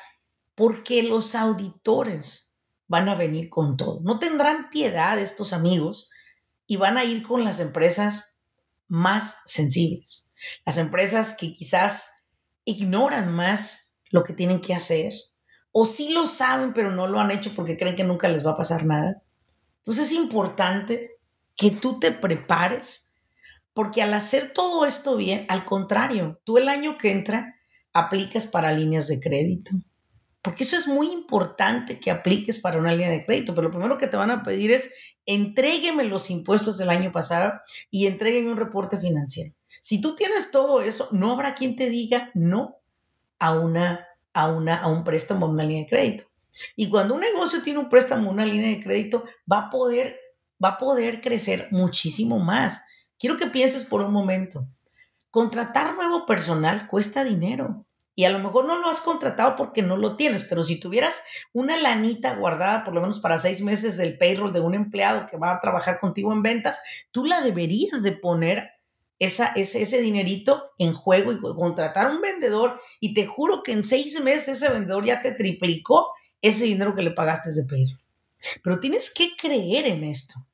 porque 0.54 1.02
los 1.02 1.34
auditores 1.34 2.53
van 2.94 3.10
a 3.10 3.16
venir 3.16 3.50
con 3.50 3.76
todo. 3.76 4.02
No 4.04 4.20
tendrán 4.20 4.70
piedad 4.70 5.18
estos 5.18 5.52
amigos 5.52 6.12
y 6.68 6.76
van 6.76 6.96
a 6.96 7.04
ir 7.04 7.24
con 7.24 7.44
las 7.44 7.60
empresas 7.60 8.38
más 8.88 9.38
sensibles, 9.46 10.32
las 10.64 10.78
empresas 10.78 11.34
que 11.34 11.52
quizás 11.52 12.28
ignoran 12.66 13.34
más 13.34 13.98
lo 14.12 14.22
que 14.24 14.34
tienen 14.34 14.62
que 14.62 14.76
hacer 14.76 15.12
o 15.72 15.88
sí 15.88 16.14
lo 16.14 16.28
saben 16.28 16.72
pero 16.72 16.92
no 16.92 17.08
lo 17.08 17.20
han 17.20 17.32
hecho 17.32 17.50
porque 17.56 17.78
creen 17.78 17.96
que 17.96 18.04
nunca 18.04 18.28
les 18.28 18.46
va 18.46 18.52
a 18.52 18.58
pasar 18.58 18.86
nada. 18.86 19.24
Entonces 19.78 20.12
es 20.12 20.12
importante 20.12 21.18
que 21.56 21.72
tú 21.72 22.00
te 22.00 22.12
prepares 22.12 23.12
porque 23.74 24.04
al 24.04 24.14
hacer 24.14 24.54
todo 24.54 24.86
esto 24.86 25.16
bien, 25.18 25.48
al 25.50 25.66
contrario, 25.66 26.40
tú 26.44 26.60
el 26.60 26.70
año 26.70 27.00
que 27.00 27.10
entra 27.10 27.56
aplicas 27.92 28.46
para 28.46 28.72
líneas 28.72 29.08
de 29.08 29.20
crédito, 29.20 29.72
porque 30.44 30.66
eso 30.66 30.76
es 30.76 30.88
muy 30.88 31.10
importante 31.12 32.00
que 32.00 32.12
apliques 32.12 32.60
para 32.60 32.78
una 32.78 32.92
línea 32.92 33.10
de 33.10 33.24
crédito, 33.24 33.56
pero 33.56 33.68
lo 33.68 33.72
primero 33.72 33.98
que 33.98 34.08
te 34.08 34.18
van 34.18 34.30
a 34.30 34.44
pedir 34.44 34.72
es 34.72 34.92
entrégueme 35.26 36.04
los 36.04 36.30
impuestos 36.30 36.78
del 36.78 36.90
año 36.90 37.14
pasado 37.14 37.54
y 37.90 38.08
entrégueme 38.08 38.52
un 38.52 38.58
reporte 38.58 39.00
financiero. 39.00 39.54
Si 39.80 40.02
tú 40.02 40.16
tienes 40.16 40.52
todo 40.52 40.82
eso, 40.82 41.08
no 41.14 41.32
habrá 41.32 41.54
quien 41.54 41.78
te 41.78 41.90
diga 41.90 42.30
no 42.34 42.76
a, 43.40 43.58
una, 43.58 44.06
a, 44.34 44.50
una, 44.50 44.76
a 44.76 44.88
un 44.88 45.06
préstamo, 45.06 45.46
a 45.46 45.50
una 45.50 45.64
línea 45.64 45.84
de 45.84 45.90
crédito. 45.90 46.26
Y 46.76 46.90
cuando 46.90 47.16
un 47.16 47.22
negocio 47.22 47.62
tiene 47.62 47.80
un 47.80 47.88
préstamo, 47.88 48.30
una 48.30 48.46
línea 48.46 48.70
de 48.70 48.82
crédito, 48.82 49.24
va 49.50 49.60
a 49.60 49.70
poder, 49.70 50.20
va 50.64 50.70
a 50.70 50.78
poder 50.78 51.22
crecer 51.22 51.70
muchísimo 51.72 52.40
más. 52.40 52.82
Quiero 53.18 53.38
que 53.38 53.48
pienses 53.48 53.86
por 53.86 54.02
un 54.02 54.12
momento. 54.12 54.68
Contratar 55.32 55.96
nuevo 55.96 56.26
personal 56.26 56.88
cuesta 56.88 57.24
dinero. 57.24 57.86
Y 58.16 58.26
a 58.26 58.30
lo 58.30 58.40
mejor 58.40 58.66
no 58.66 58.80
lo 58.80 58.90
has 58.90 59.02
contratado 59.02 59.56
porque 59.56 59.82
no 59.82 59.98
lo 59.98 60.16
tienes, 60.16 60.44
pero 60.44 60.64
si 60.64 60.80
tuvieras 60.80 61.22
una 61.52 61.78
lanita 61.78 62.36
guardada 62.36 62.84
por 62.84 62.94
lo 62.94 63.02
menos 63.02 63.20
para 63.20 63.38
seis 63.38 63.62
meses 63.62 63.98
del 63.98 64.18
payroll 64.18 64.54
de 64.54 64.60
un 64.60 64.76
empleado 64.76 65.26
que 65.26 65.38
va 65.38 65.52
a 65.52 65.60
trabajar 65.60 66.00
contigo 66.00 66.32
en 66.32 66.44
ventas, 66.44 66.80
tú 67.12 67.26
la 67.26 67.42
deberías 67.42 68.04
de 68.04 68.12
poner 68.12 68.70
esa, 69.18 69.48
ese, 69.56 69.82
ese 69.82 70.02
dinerito 70.02 70.72
en 70.78 70.94
juego 70.94 71.32
y 71.32 71.40
contratar 71.40 72.12
un 72.12 72.22
vendedor 72.22 72.80
y 73.00 73.14
te 73.14 73.26
juro 73.26 73.64
que 73.64 73.72
en 73.72 73.84
seis 73.84 74.22
meses 74.22 74.58
ese 74.58 74.70
vendedor 74.70 75.06
ya 75.06 75.22
te 75.22 75.32
triplicó 75.32 76.12
ese 76.42 76.66
dinero 76.66 76.94
que 76.94 77.04
le 77.04 77.12
pagaste 77.12 77.52
de 77.52 77.66
payroll. 77.66 78.02
Pero 78.62 78.80
tienes 78.80 79.12
que 79.12 79.36
creer 79.36 79.88
en 79.88 80.04
esto, 80.04 80.46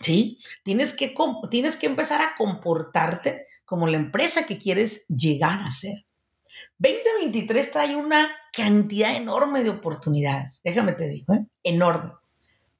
¿sí? 0.00 0.38
Tienes 0.64 0.92
que, 0.92 1.14
tienes 1.50 1.76
que 1.76 1.86
empezar 1.86 2.20
a 2.20 2.34
comportarte 2.36 3.46
como 3.64 3.86
la 3.86 3.96
empresa 3.96 4.46
que 4.46 4.58
quieres 4.58 5.06
llegar 5.06 5.60
a 5.60 5.70
ser. 5.70 6.04
2023 6.78 7.70
trae 7.70 7.96
una 7.96 8.30
cantidad 8.52 9.14
enorme 9.14 9.62
de 9.62 9.70
oportunidades, 9.70 10.60
déjame 10.64 10.92
te 10.92 11.08
digo, 11.08 11.34
¿eh? 11.34 11.46
enorme. 11.62 12.12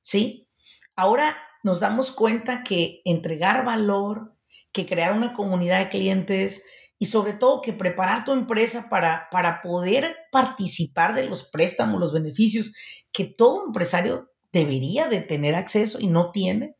¿Sí? 0.03 0.49
Ahora 0.97 1.37
nos 1.63 1.81
damos 1.81 2.13
cuenta 2.13 2.63
que 2.63 3.03
entregar 3.05 3.65
valor, 3.65 4.35
que 4.73 4.87
crear 4.87 5.13
una 5.13 5.33
comunidad 5.33 5.79
de 5.79 5.89
clientes 5.89 6.65
y 6.99 7.07
sobre 7.07 7.33
todo 7.33 7.63
que 7.63 7.73
preparar 7.73 8.25
tu 8.25 8.33
empresa 8.33 8.89
para, 8.89 9.29
para 9.31 9.63
poder 9.63 10.17
participar 10.31 11.15
de 11.15 11.27
los 11.27 11.49
préstamos, 11.49 12.01
los 12.01 12.13
beneficios 12.13 12.75
que 13.13 13.25
todo 13.25 13.67
empresario 13.67 14.31
debería 14.53 15.07
de 15.07 15.21
tener 15.21 15.55
acceso 15.55 15.99
y 16.01 16.09
no 16.09 16.31
tiene, 16.31 16.77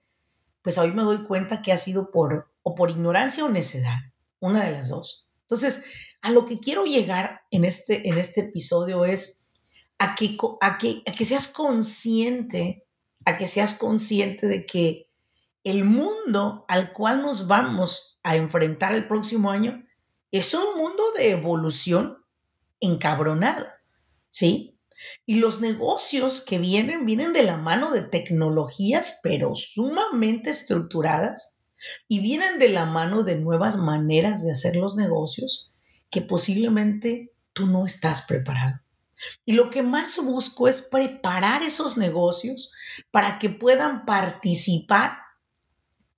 pues 0.63 0.77
hoy 0.79 0.93
me 0.93 1.03
doy 1.03 1.25
cuenta 1.25 1.63
que 1.63 1.73
ha 1.73 1.77
sido 1.77 2.11
por 2.11 2.53
o 2.63 2.75
por 2.75 2.91
ignorancia 2.91 3.45
o 3.45 3.49
necedad, 3.49 3.99
una 4.39 4.65
de 4.65 4.73
las 4.73 4.89
dos. 4.89 5.31
Entonces, 5.43 5.83
a 6.23 6.31
lo 6.31 6.45
que 6.45 6.59
quiero 6.59 6.85
llegar 6.85 7.43
en 7.51 7.65
este, 7.65 8.09
en 8.09 8.19
este 8.19 8.43
episodio 8.43 9.05
es 9.05 9.47
a 9.99 10.15
que, 10.15 10.37
a, 10.61 10.79
que, 10.79 11.03
a 11.07 11.13
que 11.13 11.25
seas 11.25 11.49
consciente, 11.49 12.87
a 13.25 13.37
que 13.37 13.47
seas 13.47 13.75
consciente 13.75 14.47
de 14.47 14.67
que 14.67 15.03
el 15.65 15.85
mundo 15.85 16.65
al 16.69 16.93
cual 16.93 17.23
nos 17.23 17.47
vamos 17.47 18.19
a 18.23 18.37
enfrentar 18.37 18.95
el 18.95 19.07
próximo 19.07 19.51
año 19.51 19.85
es 20.31 20.55
un 20.55 20.77
mundo 20.77 21.03
de 21.17 21.31
evolución 21.31 22.25
encabronado, 22.81 23.67
¿sí? 24.31 24.79
Y 25.27 25.37
los 25.37 25.61
negocios 25.61 26.41
que 26.41 26.59
vienen, 26.59 27.05
vienen 27.05 27.33
de 27.33 27.43
la 27.43 27.57
mano 27.57 27.91
de 27.91 28.03
tecnologías, 28.03 29.19
pero 29.23 29.55
sumamente 29.55 30.51
estructuradas, 30.51 31.59
y 32.09 32.21
vienen 32.21 32.59
de 32.59 32.69
la 32.69 32.85
mano 32.85 33.23
de 33.23 33.37
nuevas 33.37 33.77
maneras 33.77 34.45
de 34.45 34.53
hacer 34.53 34.77
los 34.77 34.97
negocios 34.97 35.70
que 36.11 36.23
posiblemente 36.23 37.33
tú 37.53 37.67
no 37.67 37.87
estás 37.87 38.23
preparado. 38.23 38.81
Y 39.45 39.53
lo 39.53 39.71
que 39.71 39.83
más 39.83 40.19
busco 40.23 40.67
es 40.67 40.83
preparar 40.83 41.63
esos 41.63 41.97
negocios 41.97 42.73
para 43.11 43.39
que 43.39 43.51
puedan 43.51 44.05
participar 44.07 45.13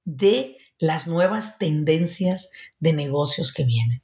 de 0.04 0.56
las 0.78 1.06
nuevas 1.08 1.58
tendencias 1.58 2.50
de 2.80 2.92
negocios 2.92 3.52
que 3.52 3.64
vienen. 3.64 4.02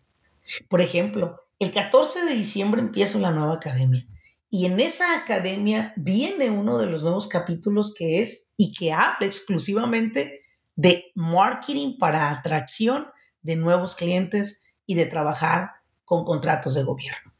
Por 0.68 0.80
ejemplo, 0.80 1.40
el 1.58 1.70
14 1.70 2.24
de 2.24 2.34
diciembre 2.34 2.80
empieza 2.80 3.18
la 3.18 3.30
nueva 3.30 3.54
academia 3.54 4.06
y 4.50 4.64
en 4.64 4.80
esa 4.80 5.16
academia 5.16 5.92
viene 5.96 6.50
uno 6.50 6.78
de 6.78 6.86
los 6.86 7.02
nuevos 7.02 7.26
capítulos 7.26 7.94
que 7.94 8.20
es 8.20 8.52
y 8.56 8.72
que 8.72 8.92
habla 8.92 9.26
exclusivamente 9.26 10.42
de 10.74 11.10
marketing 11.14 11.98
para 11.98 12.30
atracción 12.30 13.08
de 13.42 13.56
nuevos 13.56 13.94
clientes 13.94 14.64
y 14.86 14.94
de 14.94 15.06
trabajar 15.06 15.72
con 16.08 16.24
contratos 16.24 16.74
de 16.74 16.84
gobierno. 16.84 17.32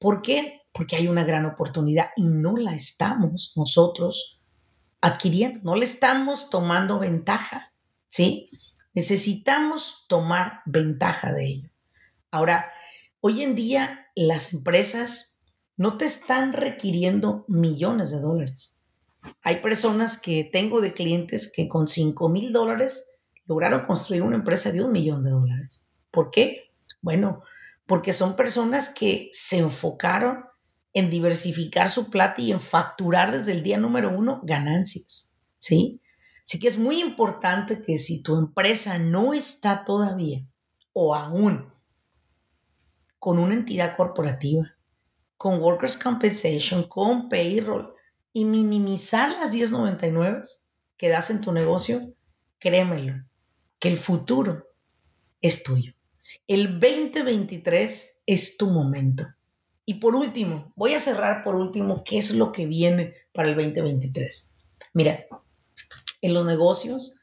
¿Por 0.00 0.20
qué? 0.20 0.62
Porque 0.72 0.96
hay 0.96 1.06
una 1.06 1.22
gran 1.22 1.46
oportunidad 1.46 2.08
y 2.16 2.26
no 2.26 2.56
la 2.56 2.74
estamos 2.74 3.52
nosotros 3.54 4.40
adquiriendo, 5.00 5.60
no 5.62 5.76
le 5.76 5.84
estamos 5.84 6.50
tomando 6.50 6.98
ventaja, 6.98 7.72
¿sí? 8.08 8.50
Necesitamos 8.94 10.06
tomar 10.08 10.62
ventaja 10.66 11.32
de 11.32 11.46
ello. 11.46 11.70
Ahora, 12.32 12.72
hoy 13.20 13.42
en 13.42 13.54
día 13.54 14.08
las 14.16 14.52
empresas 14.52 15.38
no 15.76 15.96
te 15.96 16.06
están 16.06 16.52
requiriendo 16.52 17.44
millones 17.46 18.10
de 18.10 18.18
dólares. 18.18 18.76
Hay 19.42 19.60
personas 19.60 20.18
que 20.18 20.42
tengo 20.42 20.80
de 20.80 20.94
clientes 20.94 21.52
que 21.52 21.68
con 21.68 21.86
5 21.86 22.28
mil 22.28 22.52
dólares 22.52 23.14
lograron 23.44 23.86
construir 23.86 24.22
una 24.22 24.34
empresa 24.34 24.72
de 24.72 24.82
un 24.82 24.90
millón 24.90 25.22
de 25.22 25.30
dólares. 25.30 25.86
¿Por 26.10 26.32
qué? 26.32 26.72
Bueno, 27.02 27.44
porque 27.86 28.12
son 28.12 28.36
personas 28.36 28.88
que 28.88 29.28
se 29.32 29.58
enfocaron 29.58 30.44
en 30.92 31.10
diversificar 31.10 31.90
su 31.90 32.10
plata 32.10 32.42
y 32.42 32.52
en 32.52 32.60
facturar 32.60 33.32
desde 33.32 33.52
el 33.52 33.62
día 33.62 33.78
número 33.78 34.10
uno 34.10 34.40
ganancias, 34.44 35.36
¿sí? 35.58 36.00
Así 36.44 36.58
que 36.58 36.68
es 36.68 36.78
muy 36.78 37.00
importante 37.00 37.80
que 37.80 37.98
si 37.98 38.22
tu 38.22 38.36
empresa 38.36 38.98
no 38.98 39.34
está 39.34 39.84
todavía 39.84 40.46
o 40.92 41.14
aún 41.14 41.72
con 43.18 43.38
una 43.38 43.54
entidad 43.54 43.96
corporativa, 43.96 44.76
con 45.36 45.60
Workers' 45.60 45.96
Compensation, 45.96 46.88
con 46.88 47.28
Payroll 47.28 47.92
y 48.32 48.44
minimizar 48.44 49.30
las 49.32 49.52
1099 49.52 50.42
que 50.96 51.08
das 51.08 51.30
en 51.30 51.40
tu 51.40 51.52
negocio, 51.52 52.14
créemelo, 52.58 53.24
que 53.78 53.88
el 53.88 53.98
futuro 53.98 54.68
es 55.40 55.62
tuyo. 55.62 55.95
El 56.46 56.78
2023 56.80 58.22
es 58.26 58.56
tu 58.56 58.70
momento. 58.70 59.26
Y 59.84 59.94
por 59.94 60.14
último, 60.14 60.72
voy 60.74 60.94
a 60.94 60.98
cerrar 60.98 61.44
por 61.44 61.54
último 61.54 62.02
qué 62.04 62.18
es 62.18 62.32
lo 62.32 62.52
que 62.52 62.66
viene 62.66 63.14
para 63.32 63.48
el 63.48 63.54
2023. 63.54 64.52
Mira, 64.94 65.26
en 66.20 66.34
los 66.34 66.46
negocios 66.46 67.20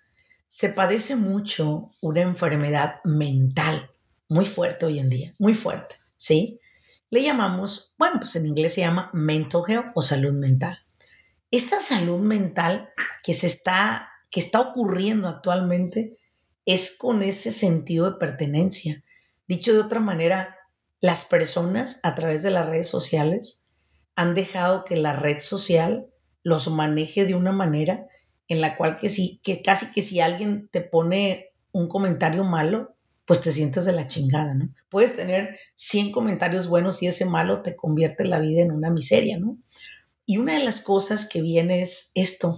se 0.47 0.69
padece 0.69 1.15
mucho 1.15 1.87
una 2.01 2.21
enfermedad 2.21 3.01
mental 3.03 3.89
muy 4.29 4.45
fuerte 4.45 4.85
hoy 4.85 4.99
en 4.99 5.09
día, 5.09 5.33
muy 5.39 5.53
fuerte, 5.53 5.95
¿sí? 6.15 6.59
Le 7.09 7.21
llamamos, 7.21 7.93
bueno, 7.97 8.19
pues 8.19 8.35
en 8.35 8.45
inglés 8.45 8.73
se 8.73 8.81
llama 8.81 9.09
mental 9.13 9.61
health 9.67 9.91
o 9.95 10.01
salud 10.01 10.33
mental. 10.33 10.77
Esta 11.51 11.79
salud 11.79 12.19
mental 12.19 12.89
que 13.23 13.33
se 13.33 13.47
está, 13.47 14.09
que 14.31 14.39
está 14.39 14.61
ocurriendo 14.61 15.27
actualmente 15.27 16.17
es 16.65 16.95
con 16.97 17.23
ese 17.23 17.51
sentido 17.51 18.09
de 18.09 18.17
pertenencia. 18.17 19.03
Dicho 19.47 19.73
de 19.73 19.79
otra 19.79 19.99
manera, 19.99 20.55
las 21.01 21.25
personas 21.25 21.99
a 22.03 22.15
través 22.15 22.43
de 22.43 22.51
las 22.51 22.67
redes 22.67 22.87
sociales 22.87 23.65
han 24.15 24.33
dejado 24.33 24.83
que 24.83 24.95
la 24.95 25.13
red 25.13 25.39
social 25.39 26.07
los 26.43 26.69
maneje 26.69 27.25
de 27.25 27.35
una 27.35 27.51
manera 27.51 28.07
en 28.47 28.61
la 28.61 28.77
cual 28.77 28.97
que, 28.97 29.09
si, 29.09 29.39
que 29.43 29.61
casi 29.61 29.91
que 29.91 30.01
si 30.01 30.19
alguien 30.19 30.69
te 30.71 30.81
pone 30.81 31.53
un 31.71 31.87
comentario 31.87 32.43
malo, 32.43 32.95
pues 33.25 33.41
te 33.41 33.51
sientes 33.51 33.85
de 33.85 33.93
la 33.93 34.05
chingada, 34.05 34.53
¿no? 34.53 34.69
Puedes 34.89 35.15
tener 35.15 35.57
100 35.75 36.11
comentarios 36.11 36.67
buenos 36.67 37.01
y 37.01 37.07
ese 37.07 37.25
malo 37.25 37.61
te 37.61 37.75
convierte 37.75 38.25
la 38.25 38.39
vida 38.39 38.61
en 38.61 38.71
una 38.71 38.89
miseria, 38.89 39.39
¿no? 39.39 39.57
Y 40.25 40.37
una 40.37 40.53
de 40.53 40.63
las 40.63 40.81
cosas 40.81 41.25
que 41.25 41.41
viene 41.41 41.81
es 41.81 42.11
esto, 42.15 42.57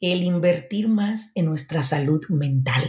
el 0.00 0.22
invertir 0.22 0.88
más 0.88 1.32
en 1.34 1.46
nuestra 1.46 1.82
salud 1.82 2.20
mental. 2.28 2.82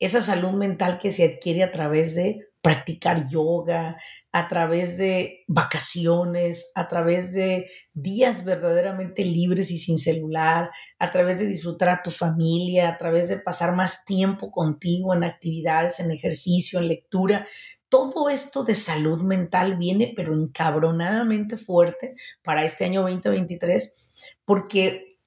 Esa 0.00 0.22
salud 0.22 0.52
mental 0.52 0.98
que 0.98 1.10
se 1.10 1.24
adquiere 1.24 1.62
a 1.62 1.70
través 1.70 2.14
de 2.14 2.50
practicar 2.62 3.28
yoga, 3.28 3.96
a 4.32 4.48
través 4.48 4.98
de 4.98 5.44
vacaciones, 5.46 6.72
a 6.74 6.88
través 6.88 7.32
de 7.32 7.66
días 7.94 8.44
verdaderamente 8.44 9.24
libres 9.24 9.70
y 9.70 9.78
sin 9.78 9.98
celular, 9.98 10.70
a 10.98 11.10
través 11.10 11.38
de 11.38 11.46
disfrutar 11.46 11.88
a 11.88 12.02
tu 12.02 12.10
familia, 12.10 12.88
a 12.88 12.98
través 12.98 13.28
de 13.28 13.38
pasar 13.38 13.74
más 13.74 14.04
tiempo 14.04 14.50
contigo 14.50 15.14
en 15.14 15.24
actividades, 15.24 16.00
en 16.00 16.10
ejercicio, 16.10 16.78
en 16.78 16.88
lectura. 16.88 17.46
Todo 17.88 18.28
esto 18.28 18.62
de 18.62 18.74
salud 18.74 19.22
mental 19.22 19.76
viene 19.76 20.12
pero 20.14 20.34
encabronadamente 20.34 21.56
fuerte 21.56 22.14
para 22.42 22.64
este 22.64 22.84
año 22.84 23.02
2023 23.02 23.96
porque 24.44 25.18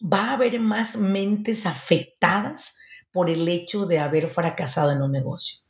va 0.00 0.30
a 0.30 0.32
haber 0.34 0.60
más 0.60 0.96
mentes 0.96 1.66
afectadas 1.66 2.78
por 3.14 3.30
el 3.30 3.48
hecho 3.48 3.86
de 3.86 4.00
haber 4.00 4.28
fracasado 4.28 4.90
en 4.90 5.00
un 5.00 5.12
negocio. 5.12 5.60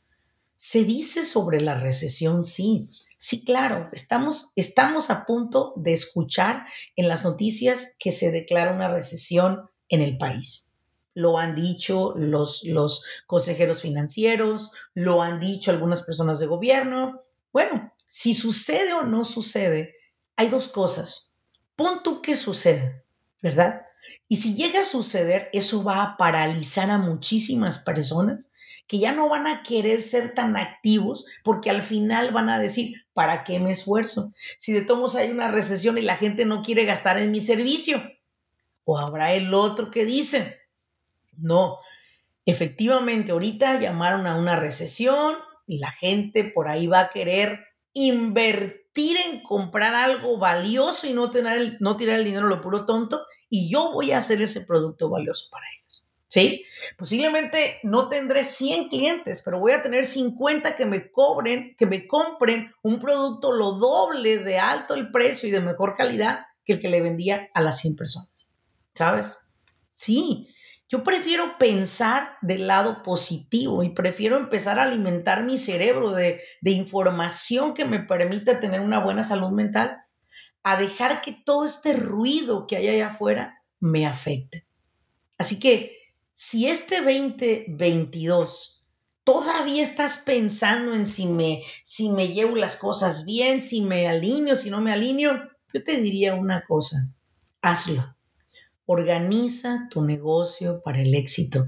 Se 0.55 0.83
dice 0.83 1.23
sobre 1.23 1.61
la 1.61 1.75
recesión, 1.75 2.43
sí. 2.43 2.89
Sí, 3.19 3.45
claro, 3.45 3.87
estamos, 3.91 4.51
estamos 4.55 5.11
a 5.11 5.27
punto 5.27 5.73
de 5.75 5.93
escuchar 5.93 6.65
en 6.95 7.07
las 7.07 7.23
noticias 7.23 7.95
que 7.99 8.11
se 8.11 8.31
declara 8.31 8.73
una 8.73 8.87
recesión 8.87 9.69
en 9.89 10.01
el 10.01 10.17
país. 10.17 10.73
Lo 11.13 11.37
han 11.37 11.53
dicho 11.53 12.15
los, 12.17 12.63
los 12.63 13.05
consejeros 13.27 13.81
financieros, 13.83 14.71
lo 14.95 15.21
han 15.21 15.39
dicho 15.39 15.69
algunas 15.69 16.01
personas 16.01 16.39
de 16.39 16.47
gobierno. 16.47 17.21
Bueno, 17.53 17.93
si 18.07 18.33
sucede 18.33 18.93
o 18.93 19.03
no 19.03 19.23
sucede, 19.23 19.93
hay 20.35 20.49
dos 20.49 20.67
cosas. 20.67 21.35
Punto 21.75 22.23
que 22.23 22.35
sucede, 22.35 23.05
¿verdad? 23.39 23.83
Y 24.27 24.37
si 24.37 24.55
llega 24.55 24.81
a 24.81 24.85
suceder, 24.85 25.49
eso 25.53 25.83
va 25.83 26.01
a 26.01 26.17
paralizar 26.17 26.89
a 26.89 26.97
muchísimas 26.97 27.77
personas 27.77 28.51
que 28.87 28.99
ya 28.99 29.11
no 29.11 29.29
van 29.29 29.47
a 29.47 29.63
querer 29.63 30.01
ser 30.01 30.33
tan 30.33 30.57
activos 30.57 31.25
porque 31.43 31.69
al 31.69 31.81
final 31.81 32.31
van 32.31 32.49
a 32.49 32.59
decir, 32.59 33.05
¿para 33.13 33.43
qué 33.43 33.59
me 33.59 33.71
esfuerzo? 33.71 34.33
Si 34.57 34.73
de 34.73 34.81
todos 34.81 35.15
hay 35.15 35.31
una 35.31 35.47
recesión 35.47 35.97
y 35.97 36.01
la 36.01 36.17
gente 36.17 36.45
no 36.45 36.61
quiere 36.61 36.85
gastar 36.85 37.17
en 37.17 37.31
mi 37.31 37.39
servicio. 37.39 38.01
O 38.83 38.99
habrá 38.99 39.33
el 39.33 39.53
otro 39.53 39.89
que 39.89 40.05
dice, 40.05 40.59
no, 41.37 41.79
efectivamente, 42.45 43.31
ahorita 43.31 43.79
llamaron 43.79 44.27
a 44.27 44.35
una 44.35 44.55
recesión 44.55 45.35
y 45.65 45.79
la 45.79 45.91
gente 45.91 46.43
por 46.43 46.67
ahí 46.67 46.85
va 46.85 46.99
a 46.99 47.09
querer 47.09 47.65
invertir 47.93 48.84
en 48.97 49.41
comprar 49.41 49.93
algo 49.93 50.37
valioso 50.37 51.07
y 51.07 51.13
no, 51.13 51.29
tener 51.31 51.59
el, 51.59 51.77
no 51.79 51.97
tirar 51.97 52.19
el 52.19 52.25
dinero 52.25 52.47
lo 52.47 52.61
puro 52.61 52.85
tonto 52.85 53.25
y 53.49 53.69
yo 53.69 53.91
voy 53.91 54.11
a 54.11 54.19
hacer 54.19 54.41
ese 54.41 54.61
producto 54.61 55.09
valioso 55.09 55.49
para 55.51 55.65
ellos. 55.67 56.07
¿sí? 56.27 56.63
Posiblemente 56.97 57.79
no 57.83 58.09
tendré 58.09 58.43
100 58.43 58.89
clientes, 58.89 59.41
pero 59.43 59.59
voy 59.59 59.73
a 59.73 59.81
tener 59.81 60.05
50 60.05 60.75
que 60.75 60.85
me 60.85 61.11
cobren, 61.11 61.75
que 61.77 61.85
me 61.85 62.07
compren 62.07 62.71
un 62.83 62.99
producto 62.99 63.51
lo 63.51 63.73
doble 63.73 64.39
de 64.39 64.59
alto 64.59 64.93
el 64.93 65.11
precio 65.11 65.49
y 65.49 65.51
de 65.51 65.61
mejor 65.61 65.93
calidad 65.93 66.39
que 66.63 66.73
el 66.73 66.79
que 66.79 66.89
le 66.89 67.01
vendía 67.01 67.49
a 67.53 67.61
las 67.61 67.79
100 67.79 67.95
personas. 67.95 68.49
¿Sabes? 68.93 69.37
Sí, 69.93 70.47
yo 70.95 71.03
prefiero 71.03 71.57
pensar 71.57 72.37
del 72.41 72.67
lado 72.67 73.03
positivo 73.03 73.83
y 73.83 73.89
prefiero 73.89 74.37
empezar 74.37 74.79
a 74.79 74.83
alimentar 74.83 75.43
mi 75.43 75.57
cerebro 75.57 76.13
de, 76.13 76.39
información 76.63 77.73
que 77.73 77.83
me 77.83 77.99
permita 77.99 78.61
tener 78.61 78.79
una 78.79 79.03
buena 79.03 79.21
salud 79.21 79.51
mental 79.51 79.97
a 80.63 80.77
dejar 80.77 81.19
que 81.19 81.33
todo 81.33 81.65
este 81.65 81.91
ruido 81.91 82.65
que 82.65 82.77
hay 82.77 82.87
allá 82.87 83.07
afuera 83.07 83.61
me 83.81 84.07
afecte. 84.07 84.65
Así 85.37 85.59
que 85.59 85.97
si 86.31 86.67
este 86.67 87.01
2022 87.01 88.87
todavía 89.25 89.83
estás 89.83 90.15
pensando 90.15 90.93
en 90.93 91.05
si 91.05 91.25
me, 91.25 91.61
si 91.83 92.09
me 92.09 92.29
llevo 92.29 92.55
las 92.55 92.77
cosas 92.77 93.25
bien, 93.25 93.61
si 93.61 93.81
me 93.81 94.07
alineo, 94.07 94.55
si 94.55 94.69
no 94.69 94.79
me 94.79 94.93
alineo, 94.93 95.33
yo 95.73 95.83
te 95.83 95.99
diría 95.99 96.35
una 96.35 96.63
cosa, 96.63 97.09
hazlo. 97.61 98.14
Organiza 98.85 99.87
tu 99.89 100.03
negocio 100.03 100.81
para 100.83 101.01
el 101.01 101.15
éxito. 101.15 101.67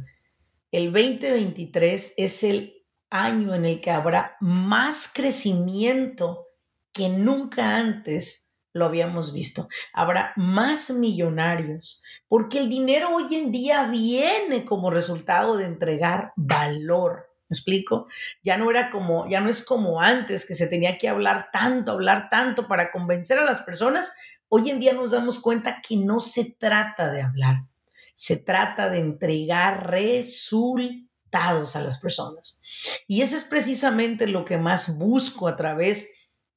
el 0.71 0.91
2023 0.91 2.13
es 2.17 2.43
el 2.43 2.85
año 3.09 3.53
en 3.53 3.65
el 3.65 3.81
que 3.81 3.91
habrá 3.91 4.37
más 4.41 5.09
crecimiento 5.13 6.47
que 6.93 7.09
nunca 7.09 7.77
antes 7.77 8.51
lo 8.73 8.85
habíamos 8.85 9.33
visto. 9.33 9.67
Habrá 9.93 10.33
más 10.35 10.91
millonarios, 10.91 12.03
porque 12.27 12.59
el 12.59 12.69
dinero 12.69 13.15
hoy 13.15 13.35
en 13.35 13.51
día 13.51 13.85
viene 13.85 14.65
como 14.65 14.91
resultado 14.91 15.57
de 15.57 15.65
entregar 15.65 16.31
valor. 16.35 17.27
¿Me 17.49 17.55
explico? 17.55 18.05
Ya 18.43 18.57
no 18.57 18.69
era 18.69 18.89
como, 18.89 19.27
ya 19.29 19.39
no 19.39 19.49
es 19.49 19.63
como 19.63 20.01
antes 20.01 20.45
que 20.45 20.53
se 20.53 20.67
tenía 20.67 20.97
que 20.97 21.07
hablar 21.07 21.49
tanto, 21.51 21.93
hablar 21.93 22.27
tanto 22.29 22.67
para 22.67 22.91
convencer 22.91 23.39
a 23.39 23.45
las 23.45 23.61
personas. 23.61 24.11
Hoy 24.49 24.69
en 24.69 24.79
día 24.79 24.93
nos 24.93 25.11
damos 25.11 25.39
cuenta 25.39 25.81
que 25.81 25.97
no 25.97 26.21
se 26.21 26.45
trata 26.45 27.11
de 27.11 27.21
hablar, 27.21 27.67
se 28.13 28.37
trata 28.37 28.89
de 28.89 28.99
entregar 28.99 29.91
resultados 29.91 31.75
a 31.75 31.81
las 31.81 31.97
personas. 31.97 32.61
Y 33.07 33.21
eso 33.21 33.35
es 33.35 33.43
precisamente 33.43 34.25
lo 34.25 34.45
que 34.45 34.57
más 34.57 34.97
busco 34.97 35.49
a 35.49 35.57
través 35.57 36.09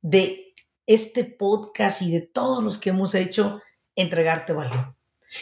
de 0.03 0.55
este 0.87 1.25
podcast 1.25 2.03
y 2.03 2.13
de 2.13 2.21
todos 2.21 2.63
los 2.63 2.79
que 2.79 2.91
hemos 2.91 3.15
hecho, 3.17 3.61
entregarte 3.97 4.53
valor 4.53 4.95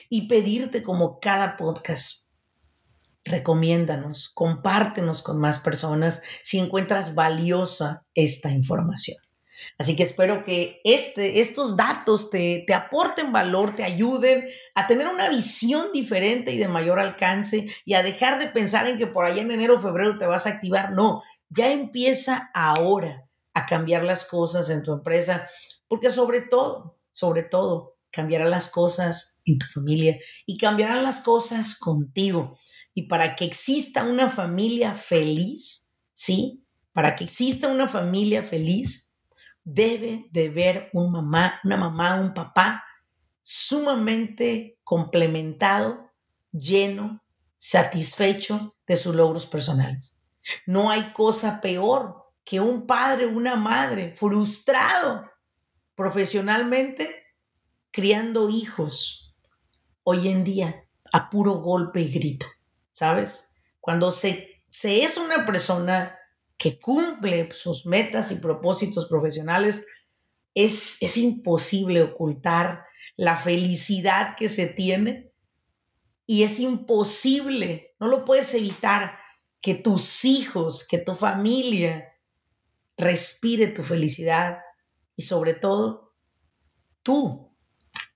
y 0.08 0.26
pedirte 0.26 0.82
como 0.82 1.20
cada 1.20 1.58
podcast. 1.58 2.28
Recomiéndanos, 3.24 4.30
compártenos 4.30 5.20
con 5.20 5.38
más 5.38 5.58
personas 5.58 6.22
si 6.42 6.58
encuentras 6.58 7.14
valiosa 7.14 8.06
esta 8.14 8.50
información. 8.50 9.18
Así 9.78 9.96
que 9.96 10.02
espero 10.02 10.44
que 10.44 10.80
este, 10.84 11.40
estos 11.40 11.76
datos 11.76 12.30
te, 12.30 12.64
te, 12.66 12.74
aporten 12.74 13.32
valor, 13.32 13.74
te 13.74 13.84
ayuden 13.84 14.48
a 14.74 14.86
tener 14.86 15.06
una 15.08 15.28
visión 15.28 15.88
diferente 15.92 16.52
y 16.52 16.58
de 16.58 16.68
mayor 16.68 17.00
alcance 17.00 17.66
y 17.84 17.94
a 17.94 18.02
dejar 18.02 18.38
de 18.38 18.48
pensar 18.48 18.86
en 18.86 18.98
que 18.98 19.06
por 19.06 19.24
allá 19.24 19.42
en 19.42 19.50
enero 19.50 19.76
o 19.76 19.80
febrero 19.80 20.18
te 20.18 20.26
vas 20.26 20.46
a 20.46 20.50
activar. 20.50 20.92
No, 20.92 21.22
ya 21.48 21.70
empieza 21.70 22.50
ahora 22.54 23.28
a 23.54 23.66
cambiar 23.66 24.04
las 24.04 24.24
cosas 24.24 24.70
en 24.70 24.82
tu 24.82 24.92
empresa, 24.92 25.48
porque 25.88 26.10
sobre 26.10 26.42
todo, 26.42 26.96
sobre 27.10 27.42
todo, 27.42 27.96
cambiarán 28.10 28.50
las 28.50 28.68
cosas 28.68 29.40
en 29.44 29.58
tu 29.58 29.66
familia 29.66 30.18
y 30.46 30.56
cambiarán 30.56 31.02
las 31.02 31.20
cosas 31.20 31.76
contigo. 31.78 32.58
Y 32.94 33.02
para 33.02 33.34
que 33.34 33.44
exista 33.44 34.04
una 34.04 34.28
familia 34.28 34.94
feliz, 34.94 35.92
¿sí? 36.12 36.64
Para 36.92 37.14
que 37.14 37.24
exista 37.24 37.68
una 37.68 37.86
familia 37.86 38.42
feliz, 38.42 39.07
debe 39.70 40.28
de 40.30 40.48
ver 40.48 40.88
un 40.94 41.12
mamá, 41.12 41.60
una 41.62 41.76
mamá, 41.76 42.18
un 42.20 42.32
papá 42.32 42.84
sumamente 43.42 44.78
complementado, 44.82 46.10
lleno, 46.52 47.22
satisfecho 47.58 48.76
de 48.86 48.96
sus 48.96 49.14
logros 49.14 49.46
personales. 49.46 50.20
No 50.64 50.90
hay 50.90 51.12
cosa 51.12 51.60
peor 51.60 52.32
que 52.44 52.60
un 52.60 52.86
padre, 52.86 53.26
una 53.26 53.56
madre 53.56 54.12
frustrado 54.14 55.30
profesionalmente 55.94 57.26
criando 57.90 58.48
hijos 58.48 59.34
hoy 60.02 60.28
en 60.28 60.44
día 60.44 60.82
a 61.12 61.28
puro 61.28 61.54
golpe 61.54 62.00
y 62.00 62.10
grito, 62.10 62.46
¿sabes? 62.92 63.54
Cuando 63.80 64.10
se, 64.10 64.62
se 64.70 65.04
es 65.04 65.18
una 65.18 65.44
persona 65.44 66.16
que 66.58 66.78
cumple 66.80 67.48
sus 67.52 67.86
metas 67.86 68.30
y 68.32 68.36
propósitos 68.36 69.06
profesionales, 69.06 69.86
es, 70.54 70.96
es 71.00 71.16
imposible 71.16 72.02
ocultar 72.02 72.84
la 73.16 73.36
felicidad 73.36 74.34
que 74.36 74.48
se 74.48 74.66
tiene 74.66 75.32
y 76.26 76.42
es 76.42 76.60
imposible, 76.60 77.94
no 77.98 78.08
lo 78.08 78.24
puedes 78.24 78.52
evitar, 78.54 79.18
que 79.60 79.74
tus 79.74 80.24
hijos, 80.24 80.86
que 80.86 80.98
tu 80.98 81.14
familia 81.14 82.12
respire 82.96 83.68
tu 83.68 83.82
felicidad 83.82 84.58
y 85.16 85.22
sobre 85.22 85.54
todo 85.54 86.14
tu 87.02 87.56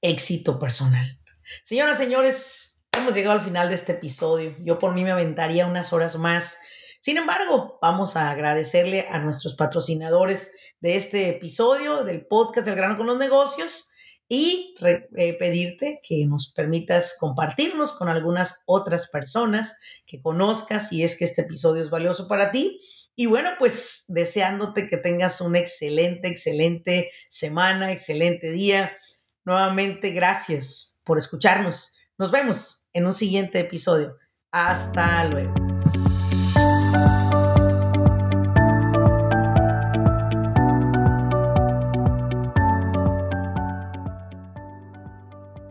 éxito 0.01 0.59
personal. 0.59 1.21
Señoras, 1.63 1.99
señores, 1.99 2.85
hemos 2.93 3.15
llegado 3.15 3.39
al 3.39 3.45
final 3.45 3.69
de 3.69 3.75
este 3.77 3.93
episodio. 3.93 4.55
Yo 4.61 4.79
por 4.79 4.95
mí 4.95 5.05
me 5.05 5.13
aventaría 5.13 5.67
unas 5.67 5.93
horas 5.93 6.17
más. 6.17 6.59
Sin 7.03 7.17
embargo, 7.17 7.81
vamos 7.83 8.15
a 8.15 8.31
agradecerle 8.31 9.09
a 9.11 9.19
nuestros 9.19 9.57
patrocinadores 9.57 10.53
de 10.79 10.95
este 10.95 11.31
episodio 11.31 12.05
del 12.05 12.27
podcast 12.27 12.65
del 12.65 12.77
grano 12.77 12.97
con 12.97 13.09
los 13.09 13.19
negocios 13.19 13.91
y 14.29 14.77
eh, 14.81 15.37
pedirte 15.37 15.99
que 16.01 16.25
nos 16.27 16.53
permitas 16.53 17.17
compartirnos 17.19 17.93
con 17.93 18.09
algunas 18.09 18.63
otras 18.67 19.11
personas 19.11 19.77
que 20.07 20.23
conozcas 20.23 20.91
si 20.91 21.03
es 21.03 21.19
que 21.19 21.25
este 21.25 21.43
episodio 21.43 21.83
es 21.83 21.91
valioso 21.91 22.29
para 22.29 22.53
ti 22.53 22.81
y 23.17 23.27
bueno, 23.27 23.51
pues 23.59 24.05
deseándote 24.07 24.87
que 24.87 24.97
tengas 24.97 25.41
una 25.41 25.59
excelente, 25.59 26.29
excelente 26.29 27.11
semana, 27.29 27.91
excelente 27.91 28.53
día. 28.53 28.97
Nuevamente, 29.45 30.13
gracias 30.13 31.01
por 31.03 31.19
escucharnos. 31.19 31.99
Nos 32.17 32.31
vemos 32.31 32.89
en 32.93 33.07
un 33.07 33.13
siguiente 33.13 33.59
episodio. 33.59 34.19
Hasta 34.53 35.25
luego. 35.25 35.62